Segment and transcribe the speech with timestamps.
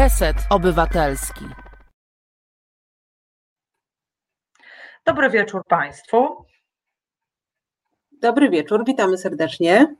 [0.00, 1.44] Reset Obywatelski.
[5.06, 6.44] Dobry wieczór Państwu.
[8.12, 9.94] Dobry wieczór, witamy serdecznie.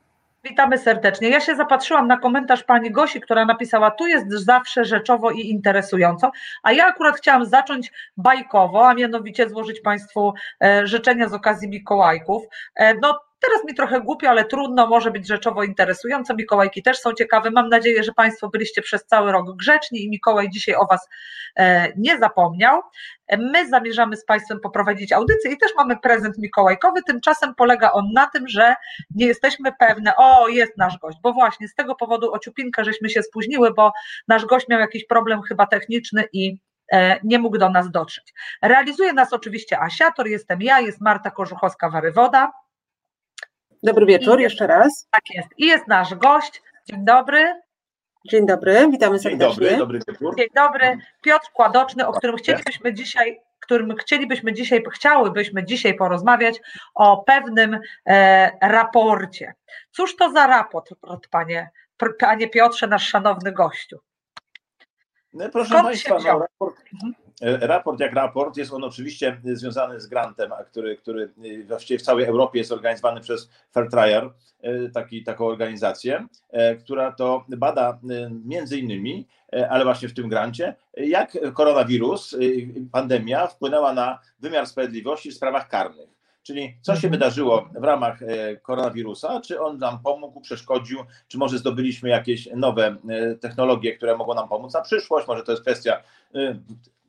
[0.44, 1.28] Witamy serdecznie.
[1.28, 6.30] Ja się zapatrzyłam na komentarz pani Gosi, która napisała: Tu jest zawsze rzeczowo i interesująco.
[6.62, 12.42] A ja akurat chciałam zacząć bajkowo, a mianowicie złożyć Państwu e, życzenia z okazji Mikołajków.
[12.74, 16.34] E, no, Teraz mi trochę głupio, ale trudno, może być rzeczowo interesująco.
[16.34, 17.50] Mikołajki też są ciekawe.
[17.50, 21.08] Mam nadzieję, że Państwo byliście przez cały rok grzeczni i Mikołaj dzisiaj o Was
[21.56, 22.80] e, nie zapomniał.
[23.38, 27.02] My zamierzamy z Państwem poprowadzić audycję i też mamy prezent mikołajkowy.
[27.02, 28.74] Tymczasem polega on na tym, że
[29.14, 33.22] nie jesteśmy pewne, o jest nasz gość, bo właśnie z tego powodu ociupinkę żeśmy się
[33.22, 33.92] spóźniły, bo
[34.28, 36.60] nasz gość miał jakiś problem chyba techniczny i
[36.92, 38.34] e, nie mógł do nas dotrzeć.
[38.62, 42.48] Realizuje nas oczywiście Asiator, jestem ja, jest Marta Korzuchowska-Warywoda.
[43.82, 45.08] Dobry wieczór, jeszcze raz.
[45.10, 45.48] Tak jest.
[45.58, 46.62] I jest nasz gość.
[46.90, 47.60] Dzień dobry.
[48.30, 49.68] Dzień dobry, witamy serdecznie.
[49.68, 50.36] Dzień dobry, dobry wieczór.
[50.36, 50.98] Dzień dobry.
[51.22, 56.60] Piotr Kładoczny, o którym chcielibyśmy dzisiaj którym chcielibyśmy dzisiaj, chciałybyśmy dzisiaj porozmawiać
[56.94, 59.54] o pewnym e, raporcie.
[59.90, 60.94] Cóż to za raport,
[61.30, 61.70] panie,
[62.18, 63.98] panie Piotrze, nasz szanowny gościu?
[65.32, 67.14] No, proszę Skąd Państwa, no, raport, mhm.
[67.40, 71.32] Raport jak raport, jest on oczywiście związany z grantem, który, który
[71.66, 74.30] właściwie w całej Europie jest organizowany przez Fairtrier,
[74.62, 77.98] e, taki, taką organizację, e, która to bada
[78.44, 79.26] między innymi,
[79.70, 82.36] ale właśnie w tym grancie, jak koronawirus,
[82.92, 86.10] pandemia wpłynęła na wymiar sprawiedliwości w sprawach karnych.
[86.42, 87.12] Czyli co się mhm.
[87.12, 88.20] wydarzyło w ramach
[88.62, 92.96] koronawirusa, czy on nam pomógł, przeszkodził, czy może zdobyliśmy jakieś nowe
[93.40, 96.02] technologie, które mogą nam pomóc na przyszłość, może to jest kwestia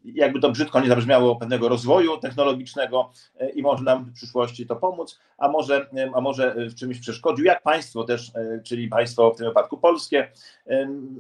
[0.06, 4.76] jakby to brzydko nie zabrzmiało, pewnego rozwoju technologicznego e, i może nam w przyszłości to
[4.76, 9.34] pomóc, a może, e, a może w czymś przeszkodził, jak państwo też, e, czyli państwo
[9.34, 10.32] w tym wypadku polskie,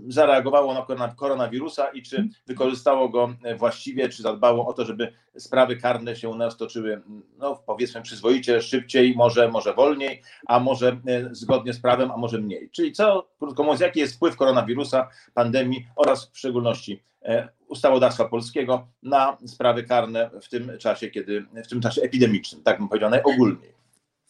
[0.07, 6.15] zareagowało na koronawirusa i czy wykorzystało go właściwie, czy zadbało o to, żeby sprawy karne
[6.15, 7.01] się u nas toczyły,
[7.37, 10.97] no powiedzmy przyzwoicie, szybciej, może, może wolniej, a może
[11.31, 12.69] zgodnie z prawem, a może mniej.
[12.69, 17.03] Czyli co, krótko mówiąc, jaki jest wpływ koronawirusa, pandemii oraz w szczególności
[17.71, 22.87] ustawodawstwa polskiego na sprawy karne w tym czasie, kiedy w tym czasie epidemicznym, tak bym
[22.87, 23.81] powiedział najogólniej.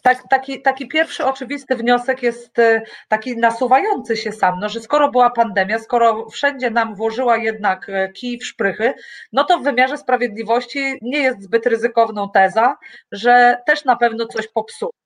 [0.01, 5.11] Tak, taki, taki pierwszy oczywisty wniosek jest e, taki nasuwający się sam, no, że skoro
[5.11, 8.93] była pandemia, skoro wszędzie nam włożyła jednak e, kij w szprychy,
[9.33, 12.77] no to w wymiarze sprawiedliwości nie jest zbyt ryzykowną teza,
[13.11, 15.00] że też na pewno coś popsuło.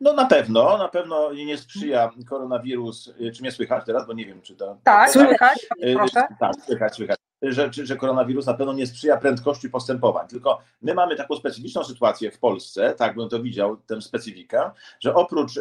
[0.00, 4.42] No na pewno, na pewno nie sprzyja koronawirus, czy mnie słychać teraz, bo nie wiem,
[4.42, 4.76] czy to...
[4.84, 6.26] Tak, słychać, proszę.
[6.40, 7.29] Tak, słychać, słychać.
[7.42, 12.38] Że, koronawirus na pewno nie sprzyja prędkości postępowań, tylko my mamy taką specyficzną sytuację w
[12.38, 14.70] Polsce, tak bym to widział, tę specyfikę,
[15.00, 15.60] że oprócz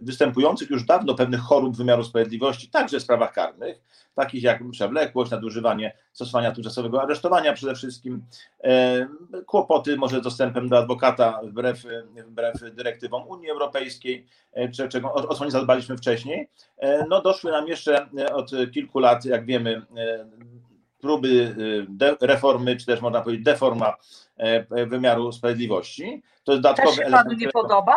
[0.00, 3.82] występujących już dawno pewnych chorób wymiaru sprawiedliwości, także w sprawach karnych,
[4.14, 8.22] takich jak przewlekłość, nadużywanie stosowania tymczasowego aresztowania przede wszystkim,
[9.46, 11.82] kłopoty może z dostępem do adwokata wbrew,
[12.26, 17.50] wbrew dyrektywom Unii Europejskiej, e, czego, o, o co nie zadbaliśmy wcześniej, e, no doszły
[17.50, 19.82] nam jeszcze e, od kilku lat, jak wiemy,
[21.00, 21.54] próby
[22.20, 23.96] reformy, czy też można powiedzieć deforma
[24.86, 26.22] wymiaru sprawiedliwości.
[26.44, 27.96] To jest dodatkowy Też się panu nie podoba?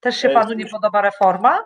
[0.00, 1.64] Też się panu nie podoba reforma?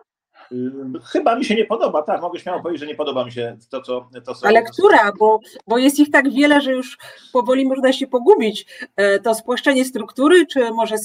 [1.05, 3.83] Chyba mi się nie podoba, tak, mogę śmiało powiedzieć, że nie podoba mi się to,
[3.83, 4.09] co...
[4.25, 5.13] To, co Ale która?
[5.19, 6.99] Bo, bo jest ich tak wiele, że już
[7.33, 8.67] powoli można się pogubić.
[8.97, 10.97] E, to spłaszczenie struktury, czy może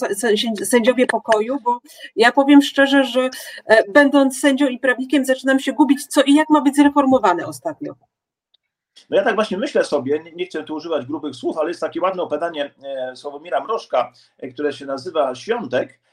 [0.63, 1.57] sędziowie pokoju?
[1.63, 1.79] Bo
[2.15, 3.29] ja powiem szczerze, że
[3.65, 7.93] e, będąc sędzią i prawnikiem zaczynam się gubić, co i jak ma być zreformowane ostatnio.
[9.09, 11.81] No ja tak właśnie myślę sobie, nie, nie chcę tu używać grubych słów, ale jest
[11.81, 14.13] takie ładne opadanie e, Sławomira Mrożka,
[14.53, 15.99] które się nazywa Świątek,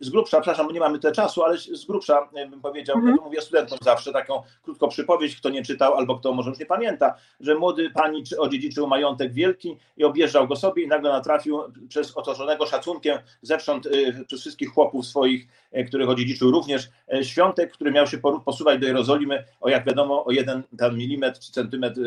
[0.00, 3.08] z grubsza, przepraszam, bo nie mamy tyle czasu, ale z grubsza e, bym powiedział, mm
[3.08, 3.10] -hmm.
[3.10, 6.58] ja to mówię studentom zawsze, taką krótką przypowieść, kto nie czytał albo kto może już
[6.58, 11.60] nie pamięta, że młody pani odziedziczył majątek wielki i objeżdżał go sobie i nagle natrafił
[11.88, 15.46] przez otoczonego szacunkiem zewsząd y, przez wszystkich chłopów swoich,
[15.86, 16.88] których odziedziczył również
[17.22, 21.52] świątek, który miał się posuwać do Jerozolimy o jak wiadomo o jeden tam milimetr czy
[21.52, 22.00] centymetr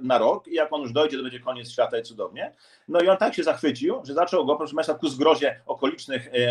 [0.00, 2.52] na rok i jak on już dojdzie, to będzie koniec świata i cudownie.
[2.88, 6.45] No i on tak się zachwycił, że zaczął go, proszę Państwa, ku zgrozie okolicznych E,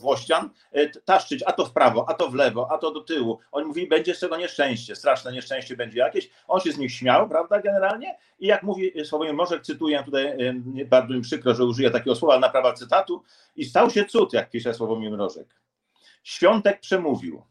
[0.00, 3.38] Włościan, e, taszczyć a to w prawo, a to w lewo, a to do tyłu.
[3.52, 6.30] Oni mówili, będzie z tego nieszczęście, straszne nieszczęście będzie jakieś.
[6.48, 8.16] On się z nich śmiał, prawda, generalnie.
[8.40, 10.54] I jak mówi Sławomir Morzek, cytuję tutaj, e,
[10.84, 13.22] bardzo mi przykro, że użyję takiego słowa na prawa cytatu,
[13.56, 15.48] i stał się cud, jak pisze Sławomir Mrożek.
[16.22, 17.42] Świątek przemówił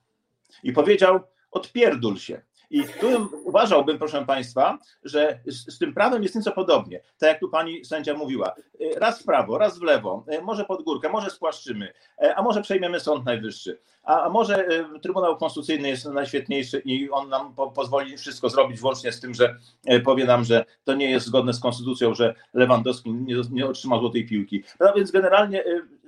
[0.63, 1.19] i powiedział,
[1.51, 2.41] odpierdul się.
[2.69, 7.01] I tu uważałbym, proszę Państwa, że z, z, tym prawem jest nieco podobnie.
[7.17, 8.55] Tak jak tu pani sędzia mówiła.
[8.97, 11.93] Raz w prawo, raz w lewo, może pod górkę, może spłaszczymy,
[12.35, 13.79] a może przejmiemy Sąd Najwyższy.
[14.03, 14.67] A, a może
[15.01, 19.55] Trybunał Konstytucyjny jest najświetniejszy i on nam po, pozwoli wszystko zrobić, włącznie z tym, że
[20.03, 24.27] powie nam, że to nie jest zgodne z konstytucją, że Lewandowski nie, nie otrzymał złotej
[24.27, 24.63] piłki.
[24.79, 25.63] No więc generalnie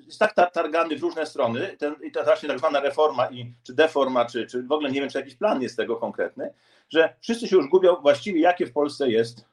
[0.07, 3.73] jest tak targany w różne strony ten, i ta właśnie tak zwana reforma i, czy
[3.73, 6.53] deforma, czy, czy w ogóle nie wiem, czy jakiś plan jest tego konkretny,
[6.89, 9.45] że wszyscy się już gubią właściwie, jakie w Polsce jest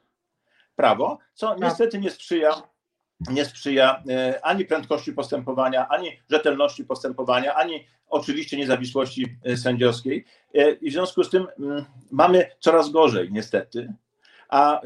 [0.77, 1.61] prawo, co tak.
[1.61, 2.63] niestety nie sprzyja
[3.31, 10.25] nie sprzyja e, ani prędkości postępowania, ani rzetelności postępowania, ani oczywiście niezawisłości e, sędziowskiej.
[10.55, 13.93] E, I w związku z tym mm, mamy coraz gorzej, niestety.
[14.49, 14.81] A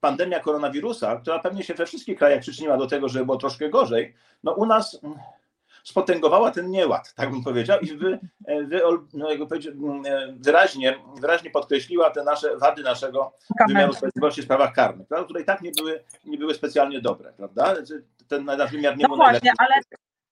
[0.00, 4.14] pandemia koronawirusa, która pewnie się we wszystkich krajach przyczyniła do tego, że było troszkę gorzej,
[4.44, 5.18] no u nas mm,
[5.84, 8.18] spotęgowała ten nieład, tak bym powiedział, i wy,
[8.66, 8.80] wy,
[9.14, 10.02] no jakby mm,
[10.38, 13.32] wyraźnie, wyraźnie podkreśliła te nasze wady naszego
[13.68, 17.74] wymiaru sprawiedliwości w sprawach karnych, które i tak nie były, nie były specjalnie dobre, prawda?
[18.28, 19.74] Ten nasz wymiar nie no był właśnie, ale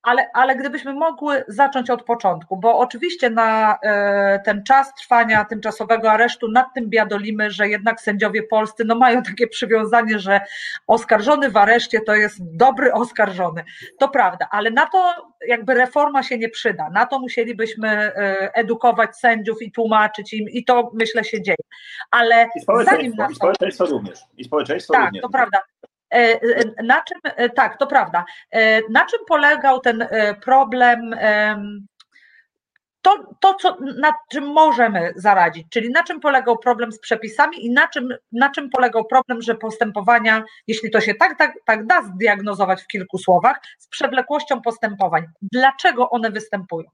[0.07, 6.11] ale, ale gdybyśmy mogły zacząć od początku, bo oczywiście na e, ten czas trwania tymczasowego
[6.11, 10.41] aresztu nad tym biadolimy, że jednak sędziowie polscy no, mają takie przywiązanie, że
[10.87, 13.65] oskarżony w areszcie to jest dobry oskarżony.
[13.99, 15.15] To prawda, ale na to
[15.49, 16.91] jakby reforma się nie przyda.
[16.91, 21.57] Na to musielibyśmy e, edukować sędziów i tłumaczyć im i to myślę się dzieje.
[22.11, 24.21] Ale I społeczeństwo, zanim na to, i społeczeństwo również.
[24.37, 25.23] I społeczeństwo tak, również.
[25.23, 25.59] to prawda.
[26.15, 28.25] E, e, na czym, e, tak, to prawda.
[28.91, 30.09] Na czym polegał ten
[30.43, 31.17] problem?
[33.03, 37.71] To, to co, na czym możemy zaradzić, czyli na czym polegał problem z przepisami i
[37.71, 42.03] na czym, na czym polegał problem, że postępowania, jeśli to się tak, tak, tak da
[42.03, 45.27] zdiagnozować w kilku słowach, z przewlekłością postępowań.
[45.43, 46.89] Dlaczego one występują?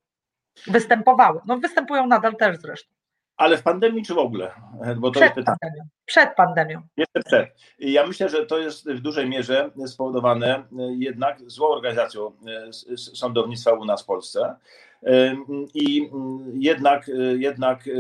[0.67, 1.41] Występowały.
[1.47, 3.02] No występują nadal też zresztą.
[3.43, 4.50] Ale w pandemii czy w ogóle?
[4.97, 5.85] Bo to przed, jest pandemią.
[6.06, 6.83] przed pandemią.
[6.97, 7.49] Jeszcze przed.
[7.79, 10.65] Ja myślę, że to jest w dużej mierze spowodowane
[10.99, 14.55] jednak złą organizacją e, sądownictwa u nas w Polsce.
[15.75, 16.11] I
[16.55, 17.91] jednak, jednak e,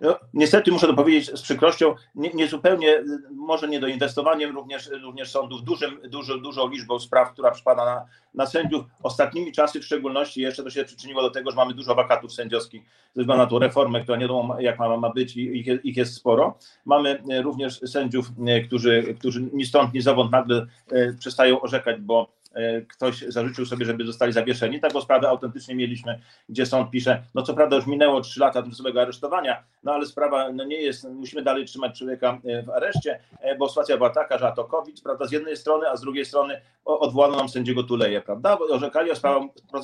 [0.00, 6.00] no, niestety muszę to powiedzieć z przykrością, niezupełnie, nie może niedoinwestowaniem również, również sądów, dużym,
[6.08, 8.84] dużo, dużą liczbą spraw, która przypada na, na sędziów.
[9.02, 12.82] Ostatnimi czasy w szczególności jeszcze to się przyczyniło do tego, że mamy dużo wakatów sędziowskich
[13.14, 15.96] ze względu na tą reformę, która nie wiadomo jak ma, ma być i ich, ich
[15.96, 16.58] jest sporo.
[16.84, 18.26] Mamy również sędziów,
[18.66, 20.66] którzy, którzy ni stąd, ni zowąd nagle
[21.18, 22.39] przestają orzekać, bo
[22.88, 24.80] ktoś zarzucił sobie, żeby zostali zawieszeni.
[24.80, 29.02] Taką sprawę autentycznie mieliśmy, gdzie sąd pisze, no co prawda już minęło 3 lata tymczasowego
[29.02, 33.56] aresztowania, no ale sprawa no nie jest, musimy dalej trzymać człowieka e, w areszcie, e,
[33.56, 36.24] bo sytuacja była taka, że a to COVID, prawda, z jednej strony, a z drugiej
[36.24, 39.40] strony odwołano nam sędziego Tuleje, prawda, bo orzekali, sprawa,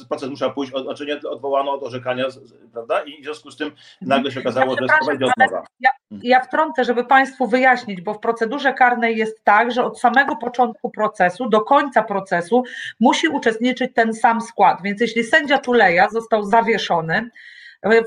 [0.09, 2.25] proces musiał pójść, o, czy nie odwołano od orzekania,
[2.73, 3.71] prawda, i w związku z tym
[4.01, 5.63] nagle się okazało, że sprawa idzie od nowa.
[5.81, 10.37] Ja, ja wtrącę, żeby Państwu wyjaśnić, bo w procedurze karnej jest tak, że od samego
[10.37, 12.56] początku procesu do końca procesu
[13.01, 14.79] musi uczestniczyć ten sam skład.
[14.83, 17.31] Więc jeśli sędzia Tuleja został zawieszony,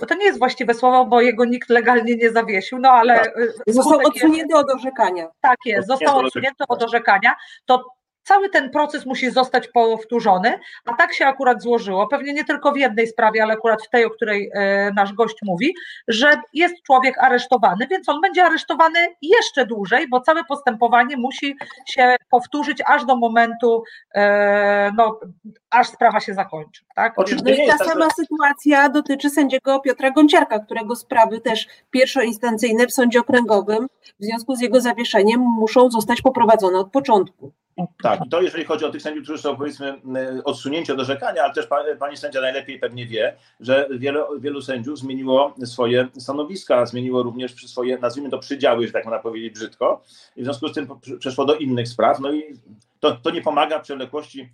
[0.07, 3.19] to nie jest właściwe słowo, bo jego nikt legalnie nie zawiesił, no ale.
[3.19, 3.33] Tak.
[3.67, 5.27] Został odsunięty jest, od orzekania.
[5.41, 7.35] Tak jest, został odsunięty od orzekania.
[7.65, 7.98] To
[8.29, 12.77] cały ten proces musi zostać powtórzony, a tak się akurat złożyło, pewnie nie tylko w
[12.77, 15.73] jednej sprawie, ale akurat w tej, o której e, nasz gość mówi,
[16.07, 21.55] że jest człowiek aresztowany, więc on będzie aresztowany jeszcze dłużej, bo całe postępowanie musi
[21.85, 23.83] się powtórzyć aż do momentu,
[24.15, 25.19] e, no,
[25.69, 26.83] aż sprawa się zakończy.
[26.95, 27.13] Tak?
[27.17, 32.93] No i ta tak, sama sytuacja dotyczy sędziego Piotra Gąciarka, którego sprawy też pierwszoinstancyjne w
[32.93, 33.87] sądzie okręgowym
[34.19, 37.51] w związku z jego zawieszeniem muszą zostać poprowadzone od początku.
[38.03, 40.01] Tak, to jeżeli chodzi o tych sędziów, którzy są powiedzmy
[40.43, 41.67] odsunięci od orzekania, ale też
[41.99, 47.97] pani sędzia najlepiej pewnie wie, że wielu, wielu sędziów zmieniło swoje stanowiska, zmieniło również swoje,
[47.97, 50.03] nazwijmy to przydziały, że tak można powiedzieć brzydko,
[50.35, 50.87] i w związku z tym
[51.19, 52.43] przeszło do innych spraw, no i
[52.99, 54.49] to, to nie pomaga przewlekłości,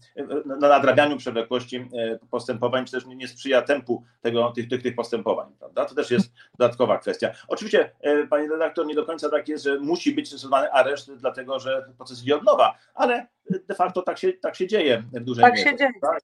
[0.45, 4.95] na nadrabianiu przewlekłości e, postępowań, czy też nie, nie sprzyja tempu tego, tych, tych, tych
[4.95, 5.85] postępowań, prawda?
[5.85, 7.29] To też jest dodatkowa kwestia.
[7.47, 11.59] Oczywiście, e, pani redaktor, nie do końca tak jest, że musi być stosowany areszt, dlatego
[11.59, 13.27] że proces idzie od nowa, ale
[13.67, 15.69] de facto tak się, tak się dzieje w dużej tak mierze.
[15.69, 15.91] Się dzieje.
[16.01, 16.21] Tak?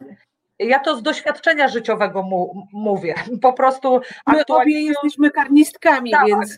[0.60, 3.16] Ja to z doświadczenia życiowego mu, mówię.
[3.42, 4.01] Po prostu.
[4.28, 6.58] My obie jesteśmy karnistkami, tak, więc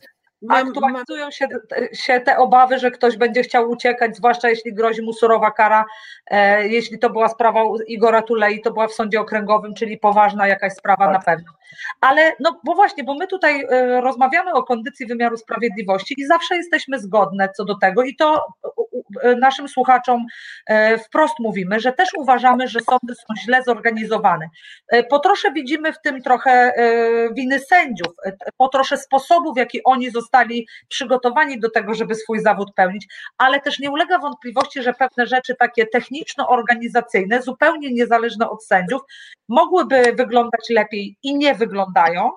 [0.50, 1.47] aktualizują się,
[1.93, 5.85] się te obawy, że ktoś będzie chciał uciekać, zwłaszcza jeśli grozi mu surowa kara.
[6.27, 10.73] E, jeśli to była sprawa Igora Tulei, to była w sądzie okręgowym, czyli poważna jakaś
[10.73, 11.13] sprawa tak.
[11.13, 11.51] na pewno.
[12.01, 16.55] Ale no bo właśnie, bo my tutaj e, rozmawiamy o kondycji wymiaru sprawiedliwości i zawsze
[16.55, 18.45] jesteśmy zgodne co do tego i to
[19.39, 20.25] naszym słuchaczom
[20.67, 24.50] e, wprost mówimy, że też uważamy, że sądy są źle zorganizowane.
[25.10, 26.74] Po trosze widzimy w tym trochę
[27.36, 28.13] winy sędziów,
[28.58, 33.60] po trosze sposobu, w jaki oni zostali przygotowani do tego, żeby swój zawód pełnić, ale
[33.60, 39.01] też nie ulega wątpliwości, że pewne rzeczy takie techniczno-organizacyjne, zupełnie niezależne od sędziów,
[39.50, 42.32] mogłyby wyglądać lepiej i nie wyglądają.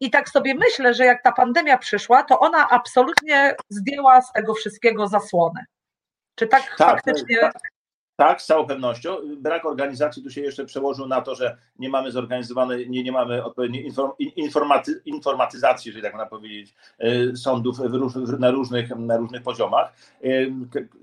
[0.00, 4.54] I tak sobie myślę, że jak ta pandemia przyszła, to ona absolutnie zdjęła z tego
[4.54, 5.64] wszystkiego zasłonę.
[6.34, 7.36] Czy tak, tak faktycznie.
[7.40, 7.72] Tak,
[8.16, 9.16] tak, z całą pewnością.
[9.36, 13.44] Brak organizacji tu się jeszcze przełożył na to, że nie mamy zorganizowanej, nie, nie mamy
[13.44, 13.92] odpowiedniej
[14.36, 17.78] informaty, informatyzacji, jeżeli tak można powiedzieć, e, sądów
[18.38, 19.92] na różnych, na różnych poziomach.
[20.24, 20.28] E,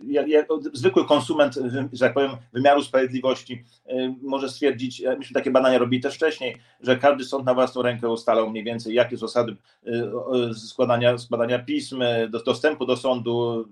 [0.03, 0.43] ja, ja,
[0.73, 1.55] zwykły konsument,
[1.93, 6.97] że tak powiem, wymiaru sprawiedliwości e, może stwierdzić, myśmy takie badania robili też wcześniej, że
[6.97, 9.55] każdy sąd na własną rękę ustalał mniej więcej, jakie zasady
[10.53, 12.03] składania, składania pism,
[12.45, 13.65] dostępu do sądu,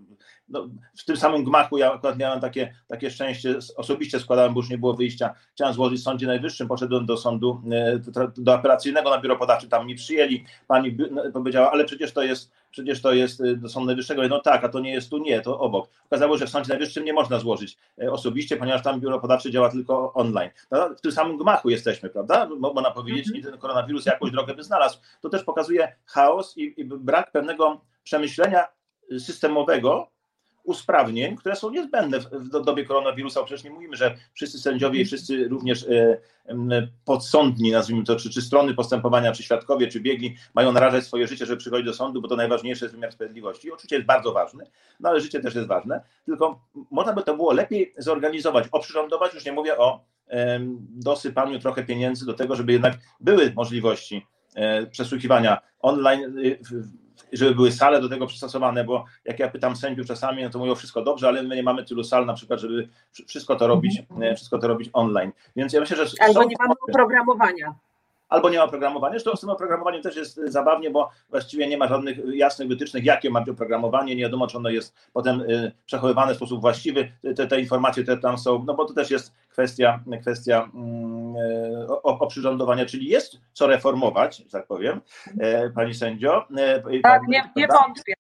[0.50, 4.70] no, w tym samym gmachu ja akurat miałem takie, takie szczęście, osobiście składałem, bo już
[4.70, 8.00] nie było wyjścia, chciałem złożyć w Sądzie Najwyższym, poszedłem do sądu, e,
[8.38, 12.52] do apelacyjnego na biuro podawcze, tam mi przyjęli, pani no, powiedziała, ale przecież to jest,
[12.72, 15.42] przecież to jest e, do Sądu Najwyższego, no tak, a to nie jest tu, nie,
[15.42, 15.90] to obok.
[16.06, 19.52] Okazało się, że w Sądzie Najwyższym nie można złożyć e, osobiście, ponieważ tam biuro podawcze
[19.52, 20.50] działa tylko online.
[20.72, 22.50] No, w tym samym gmachu jesteśmy, prawda?
[22.60, 25.00] Można powiedzieć, i ten koronawirus jakąś drogę by znalazł.
[25.22, 28.68] To też pokazuje chaos i, i brak pewnego przemyślenia
[29.20, 30.12] systemowego,
[30.68, 33.44] usprawnień, które są niezbędne w dobie koronawirusa.
[33.44, 36.18] Przecież nie mówimy, że wszyscy sędziowie i wszyscy również e,
[37.06, 41.46] podsądni, nazwijmy to, czy, czy strony postępowania, czy świadkowie, czy biegli, mają narażać swoje życie,
[41.46, 43.72] żeby przychodzić do sądu, bo to najważniejsze jest wymiar sprawiedliwości.
[43.72, 44.66] Oczywiście jest bardzo ważny,
[45.00, 49.46] no ale życie też jest ważne, tylko można by to było lepiej zorganizować, oprzyrządować, już
[49.46, 50.06] nie mówię o
[50.90, 56.36] dosypaniu trochę pieniędzy do tego, żeby jednak były możliwości e, przesłuchiwania online
[57.34, 60.76] żeby były sale do tego przystosowane, bo jak ja pytam sędziów czasami, no to mówią
[60.76, 62.90] wszystko dobrze, ale my nie mamy tylu sal na przykład, żeby
[63.28, 64.36] wszystko to robić, mhm.
[64.36, 65.32] wszystko to robić online.
[65.56, 66.06] Więc ja myślę, że.
[66.20, 67.76] Albo nie mamy oprogramowania
[68.30, 69.14] albo nie ma oprogramowania.
[69.14, 73.30] Zresztą z tym oprogramowaniem też jest zabawnie, bo właściwie nie ma żadnych jasnych wytycznych, jakie
[73.30, 77.48] ma być oprogramowanie, nie wiadomo, czy ono jest potem y, przechowywane w sposób właściwy, te,
[77.48, 82.86] te informacje, które tam są, no bo to też jest kwestia, kwestia mm, y, oprzyrządowania,
[82.86, 85.02] czyli jest co reformować, że tak powiem,
[85.40, 86.48] e, pani sędzio.
[86.58, 88.14] E, tak, nie, nie wątpię.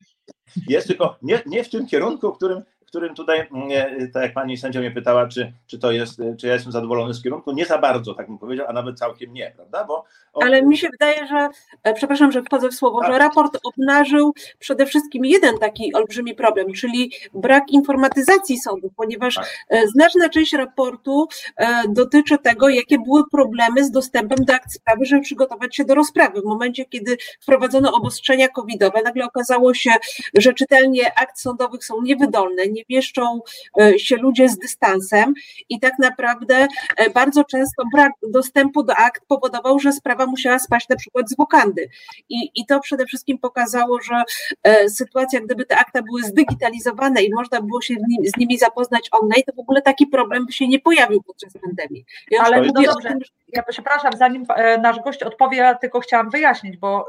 [0.67, 4.34] Jest tylko nie, nie w tym kierunku, w którym w którym tutaj, mm, tak jak
[4.34, 7.65] pani sędzia mnie pytała, czy, czy to jest, czy ja jestem zadowolony z kierunku, nie
[7.65, 9.84] za bardzo, tak bym powiedział, a nawet całkiem nie, prawda?
[9.84, 10.44] Bo on...
[10.48, 11.50] Ale mi się wydaje, że,
[11.84, 13.12] e, przepraszam, że wchodzę w słowo, tak.
[13.12, 19.48] że raport obnażył przede wszystkim jeden taki olbrzymi problem, czyli brak informatyzacji sądów, ponieważ tak.
[19.70, 21.27] E, znaczna część raportu
[21.58, 25.96] e, dotyczy tego, jakie były problemy z dostępem do akt sprawy, żeby przygotować się do
[25.96, 26.41] rozprawy.
[26.41, 29.91] W momencie, kiedy wprowadzono obostrzenia covidowe, nagle okazało się,
[30.34, 33.39] że czytelnie akt sądowych są niewydolne, nie mieszczą
[33.82, 35.34] e, się ludzie z dystansem
[35.70, 36.67] i tak naprawdę
[36.98, 41.36] e, bardzo często brak dostępu do akt powodował, że sprawa musiała spaść na przykład z
[41.38, 41.89] wokandy.
[42.29, 44.24] I, i to przede wszystkim pokazało, że
[44.63, 47.96] e, sytuacja, gdyby te akta były zdigitalizowane i można było się
[48.36, 52.06] z nimi zapoznać online, to w ogóle taki problem by się nie pojawił podczas pandemii.
[52.32, 53.17] Ja Ale no dobrze.
[53.48, 54.46] ja przepraszam, zanim
[54.82, 57.08] nasz gość odpowie, tylko chciałam wyjaśnić, bo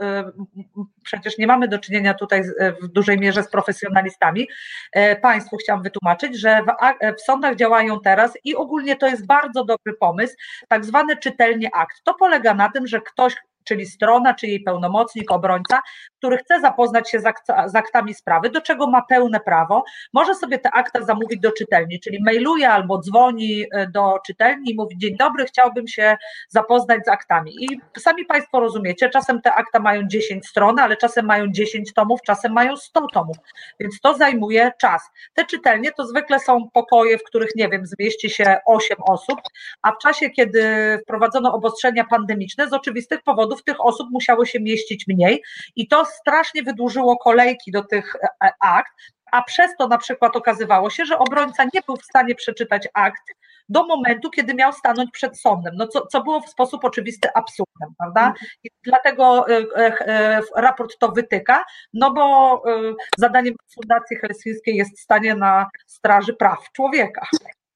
[1.02, 2.42] przecież nie mamy do czynienia tutaj
[2.82, 4.48] w dużej mierze z profesjonalistami.
[5.22, 9.94] Państwu chciałam wytłumaczyć, że w, w sądach działają teraz i ogólnie to jest bardzo dobry
[10.00, 10.34] pomysł,
[10.68, 12.02] tak zwane czytelnie akt.
[12.04, 13.36] To polega na tym, że ktoś
[13.68, 15.80] czyli strona, czy jej pełnomocnik, obrońca,
[16.18, 17.24] który chce zapoznać się z,
[17.66, 22.00] z, aktami sprawy, do czego ma pełne prawo, może sobie te akta zamówić do czytelni,
[22.00, 26.16] czyli mailuje albo dzwoni e, do czytelni i mówi: Dzień dobry, chciałbym się
[26.48, 27.64] zapoznać z aktami.
[27.64, 32.20] I sami Państwo rozumiecie, czasem te akta mają 10 stron, ale czasem mają 10 tomów,
[32.26, 33.36] czasem mają 100 tomów,
[33.80, 35.02] więc to zajmuje czas.
[35.34, 39.40] Te czytelnie to zwykle są pokoje, w których, nie wiem, zmieści się 8 osób,
[39.82, 40.62] a w czasie, kiedy
[41.02, 45.42] wprowadzono obostrzenia pandemiczne, z oczywistych powodów tych osób musiało się mieścić mniej
[45.76, 48.92] i to strasznie wydłużyło kolejki do tych e, e, akt,
[49.32, 53.22] a przez to na przykład okazywało się, że obrońca nie był w stanie przeczytać akt
[53.68, 57.94] do momentu, kiedy miał stanąć przed sądem, no co, co było w sposób oczywisty absurdem,
[57.98, 58.20] prawda?
[58.20, 58.46] Mhm.
[58.64, 62.62] I dlatego e, raport to wytyka, no bo
[63.18, 67.26] zadaniem Fundacji Helsińskiej jest stanie na straży praw człowieka.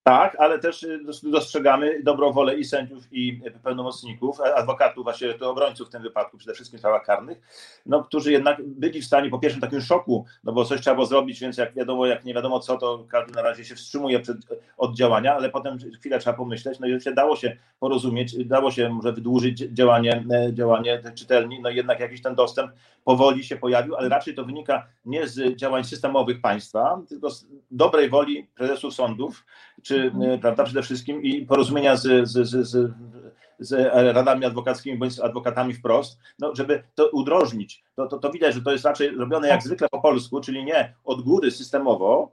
[0.03, 5.89] Tak, ale też y, dostrzegamy dobrą wolę i sędziów, i pełnomocników, adwokatów, właśnie to obrońców
[5.89, 7.41] w tym wypadku, przede wszystkim w sprawach karnych,
[7.87, 11.07] no, którzy jednak byli w stanie po pierwszym takim szoku, no bo coś trzeba było
[11.07, 14.37] zrobić, więc jak wiadomo, jak nie wiadomo co, to każdy na razie się wstrzymuje przed,
[14.77, 18.89] od działania, ale potem chwilę trzeba pomyśleć, no i się dało się porozumieć, dało się
[18.89, 22.73] może wydłużyć działanie, e, działanie czytelni, no jednak jakiś ten dostęp
[23.05, 28.11] powoli się pojawił, ale raczej to wynika nie z działań systemowych państwa, tylko z dobrej
[28.11, 29.45] woli prezesów sądów,
[29.83, 30.41] czy mhm.
[30.41, 32.93] prawda, przede wszystkim i porozumienia z, z, z, z,
[33.59, 33.73] z
[34.15, 37.85] radami adwokackimi bądź z adwokatami wprost, no, żeby to udrożnić.
[37.95, 40.95] To, to, to widać, że to jest raczej robione jak zwykle po polsku, czyli nie
[41.05, 42.33] od góry systemowo,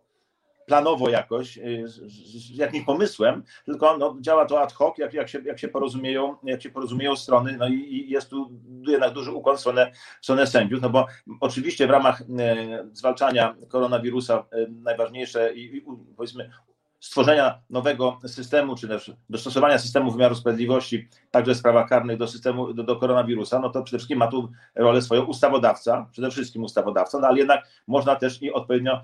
[0.70, 5.42] planowo jakoś, y, z jakimś pomysłem, tylko no, działa to ad hoc, jak, jak, się,
[5.46, 8.52] jak, się porozumieją, jak się porozumieją strony, no i, i jest tu
[8.88, 11.08] jednak duży ukłon w stronę, w stronę sędziów, no bo
[11.40, 12.26] oczywiście w ramach e,
[12.94, 15.84] zwalczania koronawirusa e, najważniejsze i, i
[16.18, 16.50] powiedzmy
[17.00, 22.74] stworzenia nowego systemu, czy też dostosowania systemu wymiaru sprawiedliwości, także w sprawach karnych do systemu,
[22.74, 27.20] do, do, koronawirusa, no to przede wszystkim ma tu rolę swoją ustawodawca, przede wszystkim ustawodawca,
[27.20, 29.02] no ale jednak można też i odpowiednio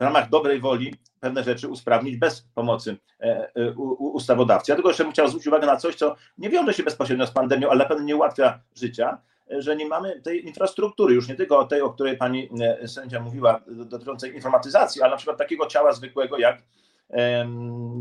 [0.00, 4.72] w ramach dobrej woli pewne rzeczy usprawnić bez pomocy e, e, ustawodawcy.
[4.72, 7.30] Ja tylko jeszcze bym chciał zwrócić uwagę na coś, co nie wiąże się bezpośrednio z
[7.30, 9.18] pandemią, ale na pewno nie ułatwia życia,
[9.50, 12.48] że nie mamy tej infrastruktury, już nie tylko tej, o której pani
[12.86, 16.62] sędzia mówiła, dotyczącej informatyzacji, ale na przykład takiego ciała zwykłego jak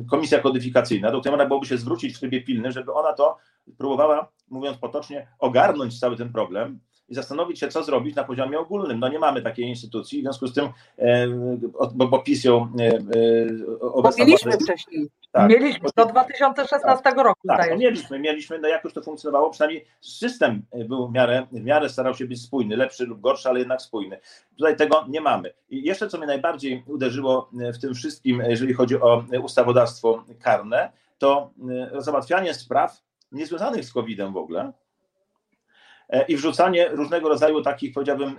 [0.09, 3.37] komisja kodyfikacyjna, do której można byłoby się zwrócić w trybie pilnym, żeby ona to
[3.77, 6.79] próbowała, mówiąc potocznie, ogarnąć cały ten problem
[7.09, 8.99] i zastanowić się, co zrobić na poziomie ogólnym.
[8.99, 11.27] No nie mamy takiej instytucji, w związku z tym, e,
[11.93, 14.25] bo, bo PiS ją e, e, obecnie...
[14.25, 15.09] Mieliśmy wcześniej.
[15.31, 15.49] Tak.
[15.49, 17.47] Mieliśmy do 2016 tak, roku.
[17.47, 21.89] Tak, no mieliśmy, mieliśmy, no jakoś to funkcjonowało, przynajmniej system był w miarę, w miarę
[21.89, 24.19] starał się być spójny, lepszy lub gorszy, ale jednak spójny.
[24.57, 25.53] Tutaj tego nie mamy.
[25.69, 31.51] I jeszcze co mnie najbardziej uderzyło w tym wszystkim, jeżeli chodzi o ustawodawstwo karne, to
[31.97, 34.73] załatwianie spraw niezwiązanych z COVID-em w ogóle,
[36.27, 38.35] i wrzucanie różnego rodzaju takich, powiedziałbym,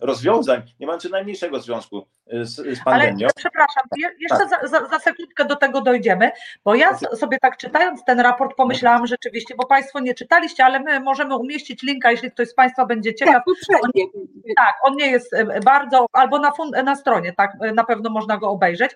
[0.00, 3.16] rozwiązań, nie mających najmniejszego związku e, z, z pandemią.
[3.22, 3.82] Ale przepraszam,
[4.20, 4.48] jeszcze tak.
[4.48, 6.30] za, za, za, sekundkę do tego dojdziemy,
[6.64, 11.00] bo ja sobie tak czytając ten raport pomyślałam rzeczywiście, bo Państwo nie czytaliście, ale my
[11.00, 13.42] możemy umieścić linka, jeśli ktoś z Państwa będzie ciekaw.
[13.72, 13.90] Tak, on,
[14.56, 16.52] tak, on nie jest e, bardzo, albo na,
[16.84, 18.92] na stronie, tak, na pewno można go obejrzeć.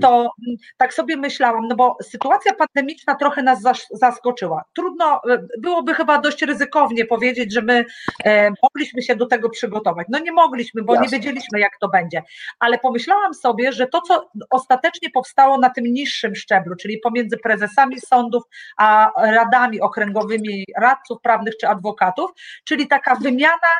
[0.00, 0.30] To
[0.76, 4.64] tak sobie myślałam, no bo sytuacja pandemiczna trochę nas zaskoczyła.
[4.74, 5.20] Trudno,
[5.58, 7.84] byłoby chyba dość ryzykownie powiedzieć, że my
[8.24, 10.06] e, mogliśmy się do tego przygotować.
[10.10, 11.06] No nie mogliśmy, bo Jasne.
[11.06, 12.22] nie wiedzieliśmy, jak to będzie.
[12.58, 18.00] Ale pomyślałam sobie, że to, co ostatecznie powstało na tym niższym szczeblu, czyli pomiędzy prezesami
[18.00, 18.42] sądów
[18.78, 22.30] a radami okręgowymi radców prawnych czy adwokatów,
[22.64, 23.72] czyli taka wymiana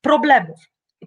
[0.00, 0.58] problemów.